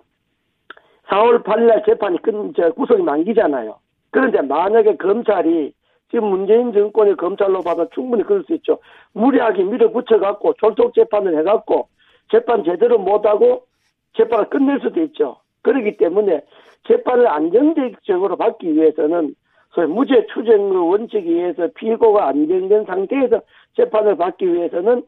4월 1.10 1.44
8일 1.44 1.66
날 1.68 1.84
재판이 1.86 2.22
끝, 2.22 2.34
저 2.56 2.72
구속이 2.72 3.01
만기잖아요. 3.01 3.78
그런데 4.12 4.42
만약에 4.42 4.98
검찰이 4.98 5.74
지금 6.10 6.25
문재인 6.30 6.72
정권의 6.74 7.16
검찰로 7.16 7.62
봐도 7.62 7.88
충분히 7.94 8.24
그럴 8.24 8.44
수 8.44 8.54
있죠. 8.56 8.80
무리하게 9.13 9.63
밀어붙여갖고 9.63 10.54
졸속 10.54 10.94
재판을 10.94 11.38
해갖고 11.39 11.88
재판 12.32 12.63
제대로 12.63 12.98
못하고 12.98 13.66
재판을 14.18 14.50
끝낼 14.50 14.80
수도 14.82 15.01
있죠. 15.04 15.38
그렇기 15.62 15.98
때문에 15.98 16.42
재판을 16.88 17.28
안정적으로 17.28 18.36
받기 18.38 18.74
위해서는 18.74 19.36
소위 19.72 19.88
무죄 19.88 20.25
추정의 20.34 20.78
원칙에 20.78 21.30
의해서 21.30 21.68
피고가 21.75 22.28
안정된 22.30 22.86
상태에서 22.86 23.42
재판을 23.75 24.16
받기 24.16 24.51
위해서는 24.51 25.04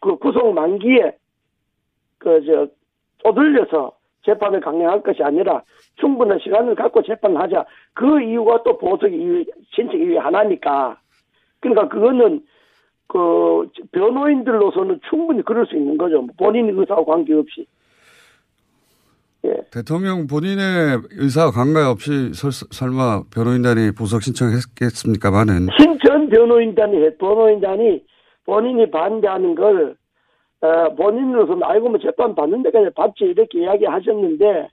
그 0.00 0.16
구속 0.16 0.52
만기에 0.52 1.16
그저 2.18 2.66
쪼들려서 3.18 3.99
재판을 4.24 4.60
강행할 4.60 5.02
것이 5.02 5.22
아니라 5.22 5.62
충분한 5.96 6.38
시간을 6.42 6.74
갖고 6.74 7.02
재판을 7.02 7.40
하자. 7.40 7.64
그 7.94 8.20
이유가 8.22 8.62
또 8.62 8.76
보석 8.78 9.12
이유, 9.12 9.44
신청 9.74 9.98
이유 9.98 10.18
하나니까. 10.18 10.98
그러니까 11.60 11.88
그거는 11.88 12.42
그 13.08 13.66
변호인들로서는 13.92 15.00
충분히 15.08 15.42
그럴 15.42 15.66
수 15.66 15.76
있는 15.76 15.98
거죠. 15.98 16.26
본인 16.38 16.78
의사와 16.78 17.04
관계없이. 17.04 17.66
예. 19.44 19.56
대통령 19.72 20.26
본인의 20.26 21.00
의사와 21.12 21.50
관계없이 21.50 22.34
설, 22.34 22.50
설마 22.52 23.24
변호인단이 23.34 23.92
보석 23.92 24.22
신청했겠습니까만은 24.22 25.68
신천 25.78 26.28
변호인단이 26.28 27.16
변호인단이 27.16 28.04
본인이 28.44 28.90
반대하는 28.90 29.54
걸 29.54 29.96
어, 30.62 30.94
본인으로서는 30.94 31.62
알고 31.62 31.88
뭐 31.88 31.98
재판 31.98 32.34
받는데 32.34 32.70
그냥 32.70 32.90
받지 32.94 33.24
이렇게 33.24 33.60
이야기하셨는데 33.62 34.68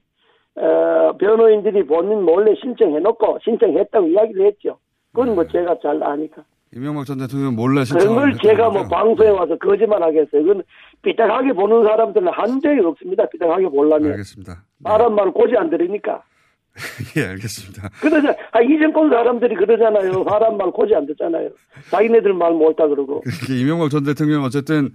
어, 0.55 1.17
변호인들이 1.17 1.85
본인 1.85 2.23
몰래 2.23 2.53
신청해놓고 2.55 3.39
신청했다고 3.43 4.07
이야기를 4.07 4.47
했죠. 4.47 4.77
그건 5.13 5.35
뭐 5.35 5.47
제가 5.47 5.77
잘 5.81 6.01
아니까. 6.03 6.43
이명박 6.75 7.05
전 7.05 7.17
대통령 7.19 7.55
몰래 7.55 7.85
신청. 7.85 8.09
그걸 8.09 8.33
제가 8.43 8.69
뭐 8.69 8.83
방송에 8.87 9.29
와서 9.29 9.55
거짓말 9.57 10.03
하겠어요. 10.03 10.43
그건 10.43 10.63
삐딱하게 11.01 11.53
보는 11.53 11.83
사람들은 11.83 12.27
한 12.27 12.59
적이 12.59 12.81
없습니다. 12.81 13.25
삐딱하게 13.29 13.69
보려면. 13.69 14.11
알겠습니다. 14.11 14.53
네. 14.53 14.89
사람 14.89 15.15
말 15.15 15.31
고지 15.31 15.55
안 15.55 15.69
들으니까. 15.69 16.23
예, 17.17 17.25
알겠습니다. 17.29 17.89
그러자, 18.01 18.35
아, 18.51 18.61
이 18.61 18.77
정권 18.79 19.09
사람들이 19.09 19.55
그러잖아요. 19.55 20.23
사람 20.29 20.57
말 20.57 20.69
고지 20.71 20.93
안 20.93 21.05
듣잖아요. 21.07 21.49
자기네들 21.89 22.33
말 22.33 22.53
못다 22.53 22.87
그러고. 22.87 23.23
이명박 23.49 23.89
전 23.89 24.03
대통령 24.03 24.43
어쨌든 24.43 24.89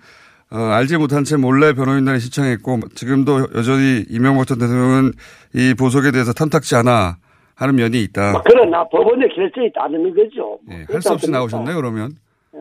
어, 0.52 0.58
알지 0.58 0.98
못한 0.98 1.24
채 1.24 1.36
몰래 1.36 1.72
변호인단이 1.72 2.18
신청했고 2.20 2.80
지금도 2.94 3.48
여전히 3.54 4.04
이명박 4.10 4.46
전 4.46 4.58
대통령은 4.58 5.12
이 5.54 5.74
보석에 5.78 6.10
대해서 6.10 6.32
탐탁지 6.32 6.74
않아 6.76 7.16
하는 7.54 7.74
면이 7.76 8.02
있다. 8.02 8.32
뭐 8.32 8.42
그러나 8.44 8.86
법원의 8.88 9.28
결정이 9.34 9.72
따르는 9.72 10.14
거죠. 10.14 10.58
예, 10.70 10.84
할수 10.92 11.12
없이 11.12 11.30
나오셨네요 11.30 11.76
그러면. 11.76 12.12
예. 12.54 12.58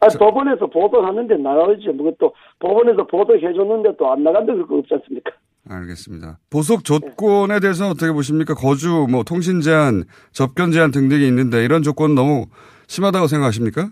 아, 0.00 0.06
법원에서 0.18 0.66
보도하는데 0.68 1.36
나가야죠. 1.38 1.92
뭐 1.92 2.12
또 2.20 2.32
법원에서 2.60 3.06
보도해줬는데 3.06 3.96
또 3.98 4.12
안 4.12 4.22
나간다 4.22 4.52
그럴 4.52 4.66
거 4.66 4.76
없지 4.76 4.94
않습니까? 4.94 5.32
알겠습니다. 5.68 6.38
보석 6.50 6.84
조건에 6.84 7.58
대해서 7.60 7.88
어떻게 7.88 8.12
보십니까? 8.12 8.54
거주, 8.54 9.06
뭐 9.10 9.24
통신 9.24 9.60
제한, 9.60 10.04
접견 10.32 10.70
제한 10.72 10.90
등등이 10.90 11.26
있는데 11.26 11.64
이런 11.64 11.82
조건 11.82 12.14
너무 12.14 12.46
심하다고 12.86 13.26
생각하십니까? 13.26 13.90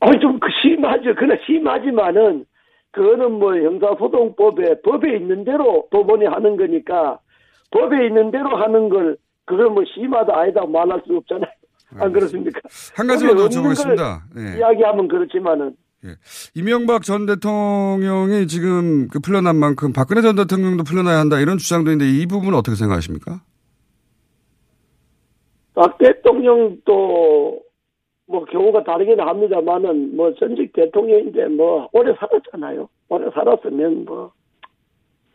아니 0.00 0.18
좀 0.20 0.39
심하죠. 0.90 1.14
그러나 1.16 1.36
심하지만은 1.46 2.44
그거는 2.92 3.32
뭐 3.32 3.54
형사소송법에 3.56 4.80
법에 4.82 5.16
있는 5.16 5.44
대로 5.44 5.88
법원이 5.90 6.26
하는 6.26 6.56
거니까 6.56 7.20
법에 7.70 8.06
있는 8.06 8.30
대로 8.30 8.56
하는 8.56 8.88
걸 8.88 9.16
그걸 9.44 9.70
뭐 9.70 9.84
심하다 9.94 10.36
아니다 10.36 10.66
말할 10.66 11.02
수 11.06 11.16
없잖아요. 11.16 11.50
안 11.98 12.12
그렇습니까? 12.12 12.60
한 12.96 13.06
가지만 13.06 13.36
더 13.36 13.48
여쭤보겠습니다. 13.48 14.20
네. 14.34 14.58
이야기하면 14.58 15.08
그렇지만은 15.08 15.74
예. 16.04 16.14
이명박 16.54 17.02
전 17.02 17.26
대통령이 17.26 18.46
지금 18.46 19.08
그 19.08 19.20
풀려난 19.20 19.56
만큼 19.56 19.92
박근혜 19.92 20.22
전 20.22 20.36
대통령도 20.36 20.84
풀려나야 20.84 21.18
한다 21.18 21.38
이런 21.38 21.58
주장도 21.58 21.90
있는데 21.92 22.10
이 22.10 22.26
부분은 22.26 22.56
어떻게 22.56 22.76
생각하십니까? 22.76 23.42
박 25.74 25.98
대통령도 25.98 27.60
뭐 28.30 28.44
경우가 28.44 28.84
다르긴 28.84 29.18
합니다만은 29.20 30.14
뭐 30.16 30.32
전직 30.34 30.72
대통령인데 30.72 31.48
뭐 31.48 31.88
오래 31.92 32.14
살았잖아요. 32.14 32.88
오래 33.08 33.28
살았으면 33.34 34.04
뭐 34.04 34.30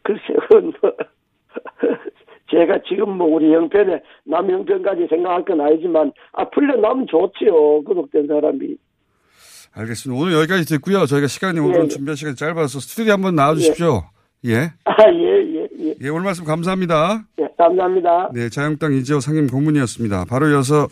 글쎄요. 0.02 0.38
뭐 0.82 0.92
제가 2.50 2.80
지금 2.88 3.18
뭐 3.18 3.28
우리 3.28 3.54
형편에 3.54 4.02
남 4.24 4.50
형편까지 4.50 5.08
생각할 5.10 5.44
건 5.44 5.60
아니지만 5.60 6.14
아 6.32 6.50
풀려나면 6.50 7.08
좋지요. 7.08 7.84
구속된 7.84 8.28
사람이. 8.28 8.78
알겠습니다. 9.74 10.22
오늘 10.22 10.34
여기까지 10.38 10.66
듣고요. 10.66 11.06
저희가 11.06 11.28
시간이 11.28 11.60
오늘 11.60 11.84
예, 11.84 11.88
준비할 11.90 12.16
시간이 12.16 12.38
짧아서 12.38 12.80
스튜디오 12.80 13.12
한번 13.12 13.36
나와 13.36 13.56
주십시오. 13.56 14.04
예. 14.46 14.52
예. 14.52 14.56
아, 14.86 14.94
예, 15.12 15.44
예, 15.44 15.68
예. 15.80 15.96
예, 16.00 16.10
오늘 16.10 16.24
말씀 16.24 16.46
감사합니다. 16.46 17.26
예, 17.42 17.48
감사합니다. 17.58 18.30
네, 18.34 18.48
자유한국당 18.48 18.94
이재호 18.94 19.20
상임 19.20 19.48
고문이었습니다. 19.48 20.26
바로 20.30 20.48
이어서 20.50 20.88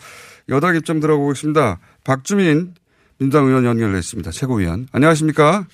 여당 0.49 0.75
입장 0.75 0.99
들어보겠습니다. 0.99 1.79
박주민 2.03 2.73
민주당 3.19 3.45
의원 3.47 3.65
연결됐습니다. 3.65 4.31
최고위원. 4.31 4.87
안녕하십니까? 4.91 5.65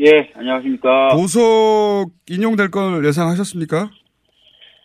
예, 0.00 0.30
안녕하십니까. 0.34 1.08
보석 1.14 2.10
인용될 2.28 2.70
걸 2.70 3.04
예상하셨습니까? 3.04 3.90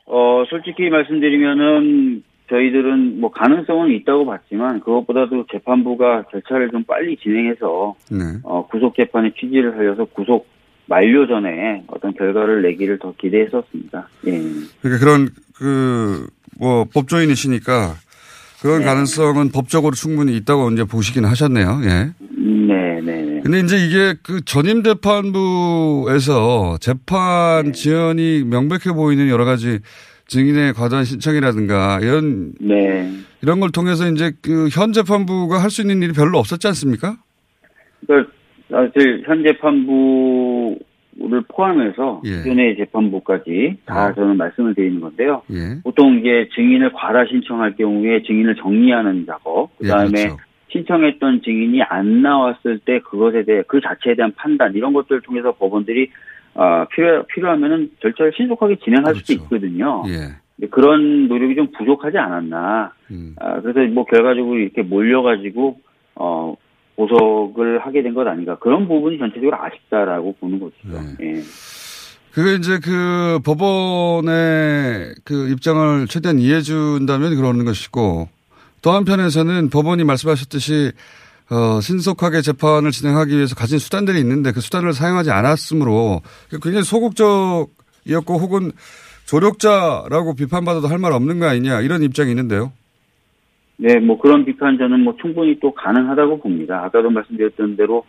어, 0.06 0.44
솔직히 0.50 0.90
말씀드리면은 0.90 2.24
저희들은 2.50 3.20
뭐 3.22 3.32
가능성은 3.32 3.92
있다고 3.92 4.26
봤지만 4.26 4.82
그것보다도 4.82 5.46
재판부가 5.52 6.26
절차를 6.32 6.70
좀 6.72 6.84
빨리 6.84 7.16
진행해서 7.18 7.96
네. 8.12 8.18
어, 8.44 8.68
구속 8.68 8.96
재판에 8.96 9.32
취지를 9.40 9.78
하려서 9.78 10.06
구속 10.06 10.48
만료 10.86 11.26
전에 11.28 11.84
어떤 11.88 12.14
결과를 12.14 12.62
내기를 12.64 13.00
더 13.00 13.14
기대했었습니다. 13.18 14.10
예. 14.28 14.32
그러니까 14.82 15.00
그런 15.00 15.30
그 15.56 16.28
뭐 16.62 16.86
법조인이시니까 16.94 17.96
그런 18.62 18.80
네. 18.80 18.86
가능성은 18.86 19.50
법적으로 19.52 19.94
충분히 19.94 20.36
있다고 20.38 20.70
이제 20.72 20.84
보시긴 20.84 21.26
하셨네요. 21.26 21.82
예. 21.84 22.12
네, 22.38 23.02
네, 23.02 23.22
네. 23.24 23.42
근데 23.44 23.60
이제 23.60 23.78
이게 23.78 24.14
그 24.22 24.42
전임 24.46 24.84
재판부에서 24.84 26.78
재판 26.80 27.66
네. 27.66 27.72
지연이 27.72 28.44
명백해 28.44 28.94
보이는 28.96 29.28
여러 29.30 29.46
가지 29.46 29.80
증인의 30.28 30.74
과도한 30.74 31.06
신청이라든가 31.06 32.00
이런 32.02 32.54
네. 32.62 33.12
이런 33.42 33.60
걸 33.60 33.72
통해서 33.72 34.08
이제 34.10 34.32
그 34.42 34.70
현 34.72 34.94
재판부가 34.94 35.62
할 35.62 35.72
수 35.72 35.82
있는 35.82 36.02
일이 36.04 36.14
별로 36.14 36.38
없었지 36.38 36.68
않습니까? 36.68 37.18
그 38.08 38.26
사실 38.70 39.24
현 39.26 39.44
재판부 39.44 40.78
를 41.30 41.44
포함해서 41.48 42.22
예. 42.26 42.38
기존의 42.38 42.78
재판부까지 42.78 43.78
다 43.86 44.06
아. 44.06 44.14
저는 44.14 44.38
말씀을 44.38 44.74
드리는 44.74 45.00
건데요. 45.00 45.44
예. 45.52 45.82
보통 45.84 46.18
이제 46.20 46.50
증인을 46.56 46.94
과다 46.94 47.26
신청할 47.26 47.76
경우에 47.76 48.24
증인을 48.24 48.56
정리하는 48.56 49.26
작업, 49.26 49.70
그 49.78 49.88
다음에 49.88 50.20
예, 50.20 50.24
그렇죠. 50.26 50.38
신청했던 50.70 51.42
증인이 51.44 51.82
안 51.84 52.22
나왔을 52.22 52.80
때 52.80 53.00
그것에 53.00 53.44
대해 53.44 53.64
그 53.68 53.82
자체에 53.82 54.16
대한 54.16 54.32
판단 54.36 54.74
이런 54.74 54.94
것들을 54.94 55.22
통해서 55.22 55.52
법원들이 55.54 56.10
어, 56.54 56.86
필요, 56.92 57.24
필요하면은 57.24 57.92
절차를 58.02 58.34
신속하게 58.36 58.78
진행할 58.84 59.14
그렇죠. 59.14 59.34
수도 59.34 59.44
있거든요. 59.44 60.04
예. 60.08 60.68
그런 60.68 61.28
노력이 61.28 61.56
좀 61.56 61.68
부족하지 61.78 62.18
않았나. 62.18 62.94
음. 63.12 63.36
아, 63.40 63.62
그래서 63.62 63.82
뭐 63.94 64.06
결과적으로 64.06 64.60
이렇게 64.60 64.82
몰려가지고, 64.84 65.80
어, 66.16 66.56
보석을 66.96 67.80
하게 67.86 68.04
된 68.04 68.14
것 68.14 68.28
아닌가. 68.28 68.58
그런 68.60 68.88
부분이 68.88 69.18
전체적으로 69.18 69.58
아쉽다라고 69.58 70.36
보는 70.40 70.60
거죠. 70.60 70.76
네. 70.84 71.00
예. 71.22 71.42
그게 72.34 72.56
이제 72.56 72.80
그 72.80 73.40
법원의 73.44 75.16
그 75.24 75.50
입장을 75.50 76.08
최대한 76.08 76.40
이해해 76.40 76.62
준다면 76.62 77.36
그러는 77.36 77.66
것이고 77.66 78.30
또 78.82 78.92
한편에서는 78.92 79.70
법원이 79.70 80.04
말씀하셨듯이 80.04 80.92
어, 81.50 81.82
신속하게 81.82 82.42
재판을 82.42 82.92
진행하기 82.92 83.36
위해서 83.36 83.56
가진 83.56 83.78
수단들이 83.80 84.20
있는데 84.22 84.54
그 84.54 84.62
수단을 84.62 84.94
사용하지 84.94 85.32
않았으므로 85.32 86.22
굉장히 86.62 86.84
소극적이었고 86.84 88.38
혹은 88.38 88.72
조력자라고 89.26 90.36
비판받아도 90.36 90.88
할 90.88 90.98
말 91.00 91.12
없는 91.12 91.40
거 91.40 91.48
아니냐 91.48 91.82
이런 91.82 92.04
입장이 92.04 92.30
있는데요. 92.32 92.72
네, 93.82 94.00
뭐 94.00 94.20
그런 94.20 94.46
비판 94.46 94.78
저는 94.78 95.00
뭐 95.00 95.16
충분히 95.20 95.60
또 95.60 95.74
가능하다고 95.74 96.42
봅니다. 96.42 96.84
아까도 96.84 97.10
말씀드렸던 97.10 97.78
대로 97.78 98.06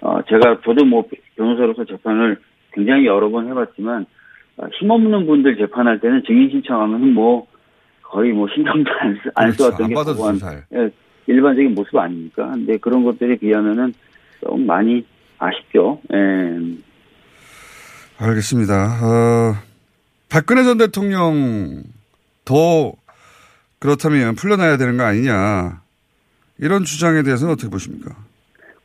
어, 0.00 0.20
제가 0.28 0.58
저도 0.64 0.84
뭐 0.84 1.04
변호사로서 1.36 1.84
재판을 1.84 2.38
굉장히 2.72 3.06
여러 3.06 3.30
번 3.30 3.48
해봤지만 3.48 4.04
어, 4.56 4.66
힘없는 4.80 5.26
분들 5.26 5.58
재판할 5.58 6.00
때는 6.00 6.24
증인 6.26 6.50
신청하면 6.50 7.14
뭐 7.14 7.46
거의 8.02 8.32
뭐 8.32 8.48
신경도 8.52 8.90
안, 8.98 9.14
쓰, 9.22 9.30
안 9.36 9.44
그렇죠. 9.52 9.62
써왔던 9.62 9.88
게 9.88 9.94
보안, 9.94 10.40
예, 10.74 10.90
일반적인 11.28 11.72
모습 11.72 11.96
아닙니까? 11.96 12.50
근데 12.50 12.76
그런 12.78 13.04
것들에 13.04 13.36
비하면은 13.36 13.94
좀 14.40 14.66
많이 14.66 15.06
아쉽죠. 15.38 16.00
예. 16.12 16.58
알겠습니다. 18.18 18.74
어, 18.74 19.54
박근혜 20.28 20.64
전 20.64 20.78
대통령 20.78 21.84
더 22.44 22.92
그렇다면 23.82 24.36
풀려나야 24.36 24.76
되는 24.76 24.96
거 24.96 25.02
아니냐. 25.02 25.82
이런 26.60 26.84
주장에 26.84 27.24
대해서는 27.24 27.54
어떻게 27.54 27.68
보십니까? 27.68 28.14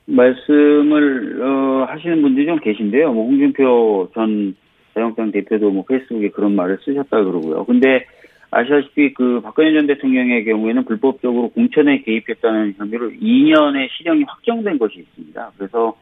말씀을 0.05 1.39
어, 1.39 1.85
하시는 1.87 2.19
분들이 2.23 2.47
좀 2.47 2.59
계신데요. 2.59 3.13
뭐 3.13 3.25
홍준표 3.25 4.09
전 4.15 4.55
자유한국당 4.95 5.31
대표도 5.31 5.69
뭐 5.69 5.85
페이스북에 5.85 6.29
그런 6.29 6.55
말을 6.55 6.79
쓰셨다 6.83 7.23
그러고요. 7.23 7.63
근데 7.65 8.07
아시다시피 8.49 9.13
그 9.13 9.39
박근혜 9.43 9.71
전 9.73 9.85
대통령의 9.85 10.45
경우에는 10.45 10.85
불법적으로 10.85 11.49
공천에 11.49 12.01
개입했다는 12.01 12.75
혐의로 12.79 13.11
2년의 13.11 13.89
실형이 13.91 14.23
확정된 14.23 14.79
것이 14.79 15.01
있습니다. 15.01 15.51
그래서 15.59 15.95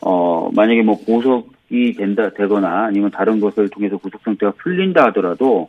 어 0.00 0.50
만약에 0.54 0.80
뭐 0.80 0.96
보석이 1.06 1.92
된다 1.98 2.30
되거나 2.30 2.86
아니면 2.86 3.10
다른 3.10 3.38
것을 3.38 3.68
통해서 3.68 3.98
구속 3.98 4.22
상태가 4.22 4.52
풀린다 4.52 5.08
하더라도 5.08 5.68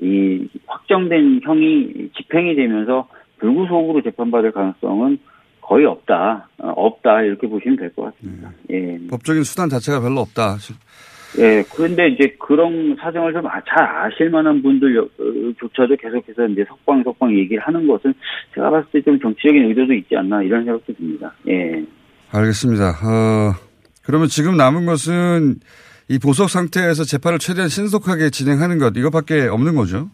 이 0.00 0.48
확정된 0.66 1.40
형이 1.42 2.10
집행이 2.16 2.54
되면서 2.56 3.08
불구속으로 3.38 4.02
재판받을 4.02 4.52
가능성은 4.52 5.18
거의 5.60 5.84
없다, 5.84 6.48
어, 6.58 6.68
없다 6.76 7.22
이렇게 7.22 7.48
보시면 7.48 7.76
될 7.76 7.90
것 7.94 8.14
같습니다. 8.14 8.50
네. 8.68 8.98
예. 9.02 9.06
법적인 9.08 9.42
수단 9.42 9.68
자체가 9.68 10.00
별로 10.00 10.20
없다. 10.20 10.56
예, 11.38 11.64
그런데 11.74 12.08
이제 12.08 12.34
그런 12.38 12.96
사정을 13.00 13.32
좀 13.32 13.42
잘 13.42 13.84
아실 13.84 14.30
만한 14.30 14.62
분들조차도 14.62 15.96
계속해서 16.00 16.46
이제 16.46 16.64
석방 16.68 17.02
석방 17.02 17.36
얘기를 17.36 17.60
하는 17.62 17.86
것은 17.86 18.14
제가 18.54 18.70
봤을 18.70 18.86
때 18.92 19.00
좀 19.02 19.18
정치적인 19.18 19.64
의도도 19.70 19.92
있지 19.94 20.16
않나 20.16 20.42
이런 20.42 20.64
생각도 20.64 20.92
듭니다. 20.94 21.34
예. 21.48 21.84
알겠습니다. 22.30 22.90
어, 22.90 23.54
그러면 24.04 24.28
지금 24.28 24.56
남은 24.56 24.86
것은 24.86 25.56
이 26.08 26.18
보석 26.18 26.50
상태에서 26.50 27.04
재판을 27.04 27.38
최대한 27.38 27.68
신속하게 27.68 28.30
진행하는 28.30 28.78
것 28.78 28.96
이것밖에 28.96 29.48
없는 29.48 29.74
거죠? 29.74 30.08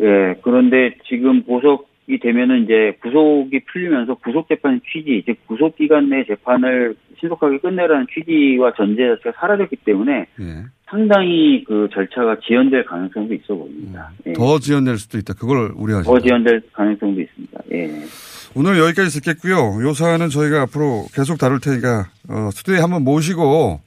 예, 0.00 0.34
그런데 0.42 0.96
지금 1.08 1.42
보석 1.44 1.90
이 2.08 2.18
되면은 2.18 2.64
이제 2.64 2.96
구속이 3.02 3.60
풀리면서 3.72 4.14
구속 4.16 4.48
재판 4.48 4.80
취지, 4.92 5.22
즉 5.24 5.36
구속 5.46 5.76
기간 5.76 6.10
내 6.10 6.24
재판을 6.24 6.96
신속하게 7.20 7.58
끝내라는 7.58 8.06
취지와 8.12 8.72
전제 8.76 9.02
자체가 9.02 9.32
사라졌기 9.38 9.76
때문에 9.84 10.26
예. 10.40 10.64
상당히 10.90 11.64
그 11.64 11.88
절차가 11.92 12.38
지연될 12.44 12.84
가능성도 12.84 13.32
있어 13.34 13.54
보입니다. 13.54 14.10
음, 14.26 14.30
예. 14.30 14.32
더 14.32 14.58
지연될 14.58 14.98
수도 14.98 15.16
있다. 15.18 15.34
그걸 15.34 15.72
우려하시죠. 15.76 16.12
더 16.12 16.20
지연될 16.20 16.62
가능성도 16.72 17.20
있습니다. 17.20 17.60
예. 17.72 18.02
오늘 18.56 18.78
여기까지 18.78 19.20
듣겠고요. 19.20 19.82
요 19.86 19.92
사안은 19.94 20.28
저희가 20.28 20.62
앞으로 20.62 21.06
계속 21.14 21.38
다룰 21.38 21.60
테니까 21.60 22.10
어, 22.28 22.50
스튜디오에 22.52 22.80
한번 22.80 23.04
모시고 23.04 23.80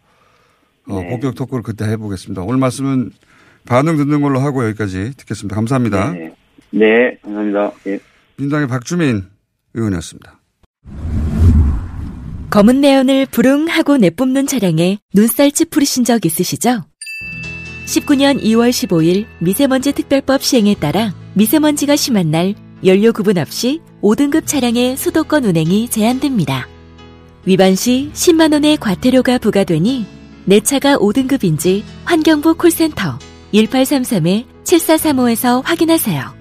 어, 0.88 1.02
네. 1.02 1.10
본격 1.10 1.36
토크를 1.36 1.63
그때 1.63 1.86
해보겠습니다. 1.86 2.43
오늘 2.43 2.58
말씀은 2.60 3.12
반응 3.65 3.98
듣는 3.98 4.21
걸로 4.21 4.39
하고 4.39 4.65
여기까지 4.65 5.13
듣겠습니다. 5.17 5.56
감사합니다. 5.56 6.12
네. 6.12 6.36
네, 6.71 7.17
감사합니다. 7.24 7.71
예. 7.88 8.00
민당의 8.38 8.67
박주민 8.67 9.24
의원이었습니다. 9.74 10.39
검은 12.50 12.82
내연을 12.82 13.26
부릉하고 13.26 13.98
내뿜는 13.98 14.48
차량에 14.48 15.00
눈살치 15.13 15.65
뿌리신 15.65 16.04
적 16.04 16.26
있으시죠? 16.26 16.86
19년 17.86 18.41
2월 18.41 18.69
15일 18.69 19.26
미세먼지 19.39 19.91
특별법 19.91 20.41
시행에 20.41 20.76
따라 20.76 21.13
미세먼지가 21.34 21.95
심한 21.95 22.32
날 22.32 22.56
연료 22.86 23.12
구분 23.13 23.38
없이 23.38 23.82
5등급 24.02 24.45
차량의 24.45 24.98
수도권 24.98 25.45
운행이 25.45 25.89
제한됩니다. 25.89 26.67
위반 27.45 27.76
시 27.76 28.10
10만 28.13 28.54
원의 28.54 28.78
과태료가 28.78 29.38
부과되니 29.38 30.14
내 30.45 30.60
차가 30.60 30.97
5등급인지 30.97 31.84
환경부 32.05 32.55
콜센터 32.55 33.19
1833-7435에서 33.53 35.62
확인하세요. 35.63 36.36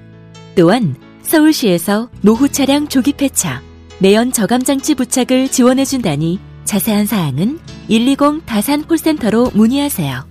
또한 0.57 0.97
서울시에서 1.23 2.09
노후 2.21 2.49
차량 2.49 2.89
조기 2.89 3.13
폐차, 3.13 3.63
매연 3.99 4.33
저감장치 4.33 4.95
부착을 4.95 5.51
지원해준다니 5.51 6.41
자세한 6.65 7.07
사항은 7.07 7.59
120 7.89 8.47
다산 8.47 8.85
콜센터로 8.85 9.51
문의하세요. 9.55 10.27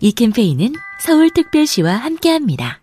이 0.00 0.12
캠페인은 0.12 0.74
서울특별시와 1.00 1.94
함께합니다. 1.94 2.82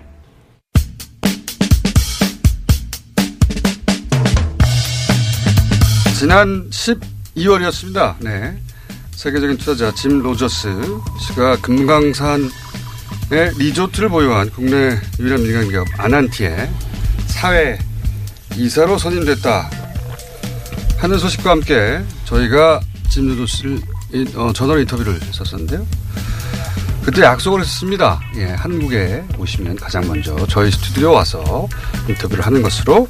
지난 6.21 6.69
12월이었습니다. 6.69 8.17
네. 8.19 8.55
세계적인 9.09 9.57
투자자 9.57 9.91
짐 9.91 10.21
로저스 10.21 10.69
씨가 11.19 11.57
금강산의 11.61 12.51
리조트를 13.57 14.09
보유한 14.09 14.47
국내 14.51 14.99
유일한 15.19 15.41
민간 15.41 15.67
기업 15.67 15.87
아난티의 15.97 16.69
사외 17.25 17.79
이사로 18.55 18.99
선임됐다 18.99 19.67
하는 20.99 21.17
소식과 21.17 21.49
함께 21.49 22.03
저희가 22.25 22.81
짐 23.09 23.27
로저스 23.29 23.57
씨를 23.57 23.81
어, 24.35 24.53
전화로 24.53 24.79
인터뷰를 24.81 25.19
했었었는데요. 25.23 25.87
그때 27.03 27.23
약속을 27.23 27.61
했습니다. 27.61 28.21
예, 28.35 28.45
한국에 28.45 29.23
오시면 29.39 29.77
가장 29.77 30.07
먼저 30.07 30.35
저희 30.47 30.69
스튜디오 30.69 31.13
와서 31.13 31.67
인터뷰를 32.07 32.45
하는 32.45 32.61
것으로 32.61 33.07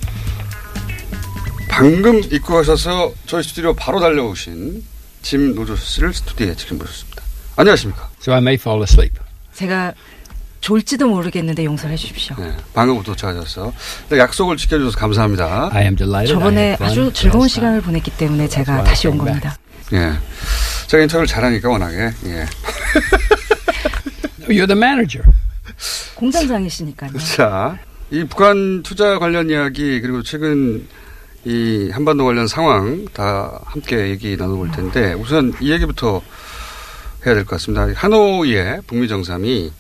방금 1.72 2.20
입국하셔서 2.20 3.14
저희 3.26 3.42
스튜디오 3.44 3.74
바로 3.74 4.00
달려오신 4.02 4.84
짐 5.22 5.56
노조스 5.56 5.86
씨를 5.86 6.14
스튜디오에 6.14 6.54
지금 6.56 6.78
모셨습니다. 6.78 7.24
안녕하십니까? 7.56 8.10
So 8.22 8.34
I 8.34 8.40
may 8.40 8.56
fall 8.56 8.82
asleep. 8.84 9.18
제가 9.54 9.94
졸지도 10.60 11.08
모르겠는데 11.08 11.64
용서해 11.64 11.96
주십시오. 11.96 12.36
네, 12.38 12.56
방금 12.74 13.02
도착하셔서 13.02 13.74
약속을 14.12 14.58
지켜주셔서 14.58 14.98
감사합니다. 14.98 15.70
I 15.72 15.84
am 15.84 15.96
delighted. 15.96 16.34
저번에 16.38 16.78
아주 16.80 17.10
즐거운 17.14 17.48
시간을 17.48 17.82
보냈기 17.82 18.12
때문에 18.12 18.48
제가 18.50 18.84
다시 18.84 19.08
온 19.08 19.18
겁니다. 19.18 19.58
예, 19.94 20.12
제가 20.88 21.04
인터뷰를 21.04 21.26
잘하니까 21.26 21.70
워낙에 21.70 21.98
예. 22.26 22.46
You're 24.48 24.68
the 24.68 24.78
manager. 24.78 25.24
공장장이시니까요. 26.16 27.18
자, 27.36 27.80
이 28.12 28.24
북한 28.26 28.84
투자 28.84 29.18
관련 29.18 29.50
이야기 29.50 30.02
그리고 30.02 30.22
최근 30.22 30.86
이 31.46 31.90
한반도 31.92 32.26
관련 32.26 32.48
상황 32.48 33.06
다 33.14 33.60
함께 33.66 34.10
얘기 34.10 34.38
나눠볼 34.38 34.72
텐데 34.72 35.14
우선 35.14 35.54
이 35.60 35.72
얘기부터 35.72 36.22
해야 37.26 37.34
될 37.36 37.46
것 37.46 37.52
같습니다. 37.52 37.88
하노이의 37.96 38.82
북미 38.88 39.08
정상이 39.08 39.72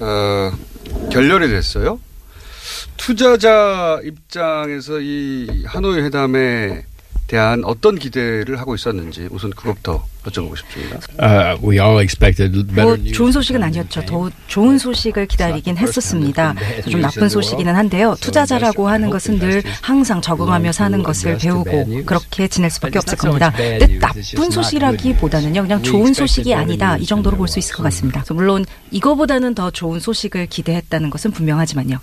어, 0.00 0.52
결렬이 1.10 1.48
됐어요. 1.48 2.00
투자자 2.96 4.00
입장에서 4.04 5.00
이 5.00 5.64
하노이 5.66 6.00
회담의 6.02 6.84
대한 7.26 7.64
어떤 7.64 7.98
기대를 7.98 8.58
하고 8.60 8.74
있었는지 8.74 9.26
우선 9.30 9.50
그것부터 9.50 10.04
여쭤보고 10.24 10.56
싶습니다. 10.58 10.98
Uh, 11.20 11.58
we 11.66 11.80
all 11.80 11.98
expected 12.00 12.52
better 12.66 12.96
뭐 12.96 13.12
좋은 13.12 13.32
소식은 13.32 13.62
아니었죠. 13.62 14.04
더 14.04 14.30
좋은 14.46 14.78
소식을 14.78 15.26
기다리긴 15.26 15.76
했었습니다. 15.78 16.54
좀 16.90 17.00
나쁜 17.00 17.28
소식이긴 17.28 17.68
한데요. 17.68 18.14
투자자라고 18.20 18.88
하는 18.88 19.08
것은 19.10 19.38
늘 19.38 19.62
항상 19.80 20.20
적응하며 20.20 20.72
사는 20.72 21.02
것을 21.02 21.38
배우고 21.38 22.04
그렇게 22.04 22.46
지낼 22.48 22.70
수밖에 22.70 22.98
없을 22.98 23.16
겁니다. 23.16 23.50
근데 23.56 23.98
나쁜 23.98 24.50
소식이라기보다는요. 24.50 25.62
그냥 25.62 25.82
좋은 25.82 26.12
소식이 26.14 26.54
아니다. 26.54 26.96
이 26.98 27.06
정도로 27.06 27.36
볼 27.36 27.48
수 27.48 27.58
있을 27.58 27.74
것 27.74 27.82
같습니다. 27.84 28.24
물론 28.30 28.64
이거보다는 28.90 29.54
더 29.54 29.70
좋은 29.70 30.00
소식을 30.00 30.46
기대했다는 30.46 31.10
것은 31.10 31.32
분명하지만요. 31.32 31.98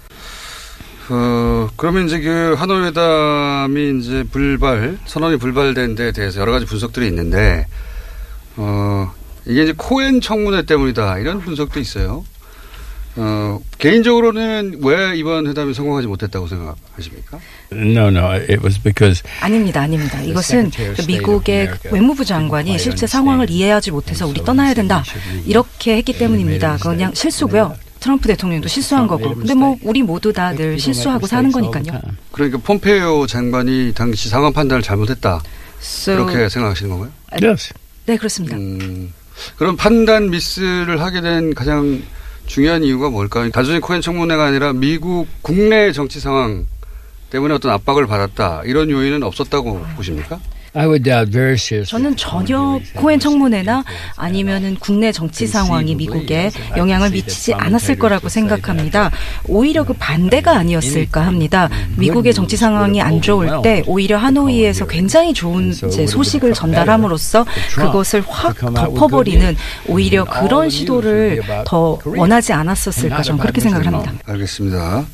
어, 1.09 1.67
그러면 1.75 2.05
이제 2.05 2.19
그 2.19 2.55
하노이 2.57 2.85
회담이 2.87 3.99
이제 3.99 4.23
불발, 4.31 4.97
선언이 5.05 5.37
불발된 5.37 5.95
데 5.95 6.11
대해서 6.11 6.39
여러 6.39 6.51
가지 6.51 6.65
분석들이 6.65 7.07
있는데, 7.07 7.65
어, 8.57 9.11
이게 9.45 9.63
이제 9.63 9.73
코엔 9.75 10.21
청문회 10.21 10.63
때문이다. 10.63 11.17
이런 11.19 11.39
분석도 11.39 11.79
있어요. 11.79 12.23
어, 13.15 13.59
개인적으로는 13.79 14.79
왜 14.83 15.17
이번 15.17 15.47
회담이 15.47 15.73
성공하지 15.73 16.07
못했다고 16.07 16.47
생각하십니까? 16.47 17.39
No, 17.71 18.07
no, 18.07 18.27
it 18.27 18.59
was 18.63 18.79
because 18.81 19.23
아닙니다, 19.41 19.81
아닙니다. 19.81 20.21
이것은 20.21 20.69
그 20.69 21.01
미국의 21.07 21.71
외무부 21.91 22.23
장관이 22.23 22.77
실제 22.77 23.07
상황을 23.07 23.49
이해하지 23.49 23.91
못해서 23.91 24.27
우리 24.27 24.43
떠나야 24.43 24.73
된다 24.75 25.03
이렇게 25.45 25.97
했기 25.97 26.17
때문입니다. 26.17 26.77
그냥 26.77 27.13
실수고요. 27.13 27.75
트럼프 27.99 28.27
대통령도 28.27 28.67
실수한 28.67 29.07
거고. 29.07 29.35
근데 29.35 29.53
뭐 29.53 29.77
우리 29.83 30.01
모두 30.03 30.31
다 30.33 30.53
늘 30.53 30.79
실수하고 30.79 31.27
사는 31.27 31.51
거니까요. 31.51 31.99
그러니까 32.31 32.57
폼페이오 32.59 33.27
장관이 33.27 33.93
당시 33.95 34.29
상황 34.29 34.51
판단을 34.53 34.81
잘못했다. 34.81 35.41
So, 35.81 36.15
그렇게 36.25 36.49
생각하시는 36.49 36.89
건가요? 36.89 37.11
Yes. 37.41 37.73
네, 38.05 38.17
그렇습니다. 38.17 38.57
음, 38.57 39.13
그럼 39.57 39.75
판단 39.77 40.29
미스를 40.29 41.01
하게 41.01 41.21
된 41.21 41.53
가장 41.53 42.01
중요한 42.47 42.83
이유가 42.83 43.09
뭘까요? 43.09 43.49
단순히 43.51 43.79
코엔 43.79 44.01
청문회가 44.01 44.45
아니라 44.47 44.73
미국 44.73 45.27
국내 45.41 45.91
정치 45.91 46.19
상황 46.19 46.65
때문에 47.29 47.53
어떤 47.53 47.71
압박을 47.71 48.07
받았다. 48.07 48.63
이런 48.65 48.89
요인은 48.89 49.21
없었다고 49.23 49.85
보십니까? 49.95 50.39
저는 51.85 52.15
전혀 52.15 52.79
코엔 52.95 53.19
청문회나 53.19 53.83
아니면은 54.15 54.75
국내 54.79 55.11
정치 55.11 55.47
상황이 55.47 55.95
미국에 55.95 56.51
영향을 56.77 57.09
미치지 57.09 57.53
않았을 57.53 57.97
거라고 57.97 58.29
생각합니다. 58.29 59.11
오히려 59.47 59.83
그 59.83 59.93
반대가 59.93 60.57
아니었을까 60.57 61.21
합니다. 61.21 61.69
미국의 61.97 62.33
정치 62.33 62.55
상황이 62.57 63.01
안 63.01 63.21
좋을 63.21 63.61
때 63.63 63.83
오히려 63.87 64.17
하노이에서 64.17 64.85
굉장히 64.87 65.33
좋은 65.33 65.71
소식을 65.73 66.53
전달함으로써 66.53 67.45
그것을 67.75 68.23
확 68.27 68.55
덮어버리는 68.57 69.55
오히려 69.87 70.23
그런 70.25 70.69
시도를 70.69 71.41
더 71.65 71.97
원하지 72.05 72.53
않았었을까 72.53 73.21
저는 73.23 73.39
그렇게 73.41 73.61
생각을 73.61 73.87
합니다. 73.87 74.13
알겠습니다. 74.25 75.05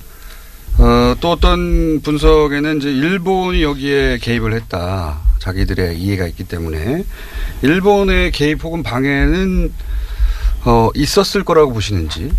어, 0.78 1.16
또 1.22 1.32
어떤 1.32 2.02
분석에는 2.02 2.78
이제 2.78 2.90
일본이 2.90 3.64
여기에 3.64 4.20
개입을 4.20 4.54
했다. 4.54 5.20
자기들의 5.40 5.98
이해가 6.00 6.28
있기 6.28 6.44
때문에 6.46 7.06
일본의 7.62 8.32
개입 8.32 8.64
혹은 8.64 8.84
방해는 8.84 9.72
어, 10.66 10.90
있었을 10.96 11.44
거라고 11.44 11.74
보시는지. 11.74 12.32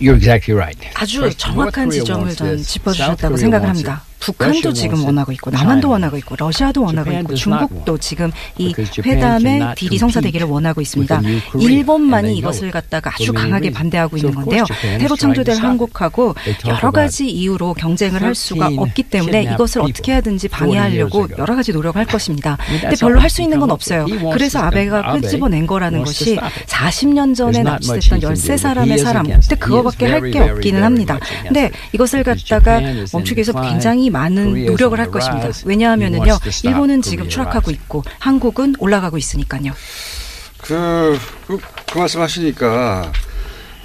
You're 0.00 0.14
exactly 0.14 0.54
right. 0.56 0.88
아주 0.94 1.28
정확한 1.36 1.90
지점을 1.90 2.34
전 2.36 2.56
짚어주셨다고 2.56 3.36
생각을 3.36 3.68
합니다. 3.68 4.04
북한도 4.20 4.72
지금 4.72 5.04
원하고 5.04 5.32
있고 5.32 5.50
남한도 5.50 5.88
원하고 5.90 6.16
있고 6.18 6.34
러시아도 6.38 6.82
원하고 6.82 7.10
있고 7.12 7.34
중국도 7.34 7.98
지금 7.98 8.30
이 8.58 8.74
회담의 9.04 9.74
딜이 9.76 9.98
성사되기를 9.98 10.46
원하고 10.46 10.80
있습니다. 10.80 11.20
일본만이 11.58 12.36
이것을 12.36 12.70
갖다가 12.70 13.10
아주 13.14 13.32
강하게 13.32 13.70
반대하고 13.70 14.16
있는 14.16 14.34
건데요. 14.34 14.64
새로 14.98 15.16
창조될 15.16 15.58
한국하고 15.58 16.34
여러 16.66 16.90
가지 16.90 17.28
이유로 17.30 17.74
경쟁을 17.74 18.22
할 18.22 18.34
수가 18.34 18.70
없기 18.76 19.04
때문에 19.04 19.42
이것을 19.54 19.82
어떻게 19.82 20.12
하든지 20.12 20.48
방해하려고 20.48 21.28
여러 21.38 21.54
가지 21.54 21.72
노력을 21.72 21.98
할 21.98 22.06
것입니다. 22.06 22.56
근데 22.80 22.96
별로 22.96 23.20
할 23.20 23.28
수 23.28 23.42
있는 23.42 23.60
건 23.60 23.70
없어요. 23.70 24.06
그래서 24.32 24.58
아베가 24.60 25.12
끄집어낸 25.12 25.66
거라는 25.66 26.02
것이 26.02 26.38
40년 26.66 27.36
전에 27.36 27.62
납치됐던 27.62 28.20
13사람의 28.20 28.98
사람. 28.98 29.26
근데 29.26 29.54
그거밖에 29.56 30.06
할 30.06 30.28
게 30.30 30.40
없기는 30.40 30.82
합니다. 30.82 31.18
근데 31.44 31.70
이것을 31.92 32.22
갖다가 32.24 32.80
멈추기 33.12 33.38
위해서 33.38 33.52
굉장히 33.60 34.07
많은 34.10 34.66
노력을 34.66 34.98
할 34.98 35.10
것입니다. 35.10 35.50
왜냐하면은요, 35.64 36.38
일본은 36.64 37.02
지금 37.02 37.28
추락하고 37.28 37.70
있고 37.70 38.04
한국은 38.18 38.74
올라가고 38.78 39.18
있으니까요. 39.18 39.72
그, 40.58 41.18
그, 41.46 41.58
그 41.92 41.98
말씀 41.98 42.20
하시니까, 42.20 43.12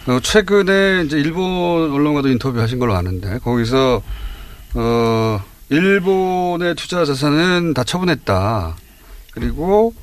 어, 0.07 0.19
최근에 0.21 1.03
이제 1.05 1.17
일본 1.17 1.91
언론과도 1.91 2.27
인터뷰 2.29 2.59
하신 2.59 2.79
걸로 2.79 2.95
아는데, 2.95 3.37
거기서, 3.39 4.01
어, 4.73 5.43
일본의 5.69 6.75
투자 6.75 7.05
자산은 7.05 7.73
다 7.73 7.83
처분했다. 7.83 8.75
그리고, 9.31 9.93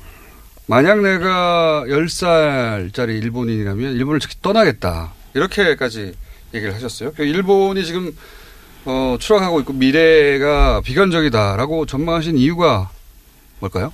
만약 0.67 1.01
내가 1.01 1.83
10살짜리 1.87 3.21
일본인이라면 3.21 3.93
일본을 3.93 4.21
떠나겠다. 4.41 5.13
이렇게까지 5.33 6.13
얘기를 6.53 6.73
하셨어요. 6.73 7.11
그 7.13 7.23
일본이 7.23 7.85
지금 7.85 8.15
어, 8.85 9.17
추락하고 9.19 9.59
있고 9.61 9.73
미래가 9.73 10.81
비관적이다라고 10.81 11.85
전망하신 11.85 12.37
이유가 12.37 12.89
뭘까요? 13.59 13.91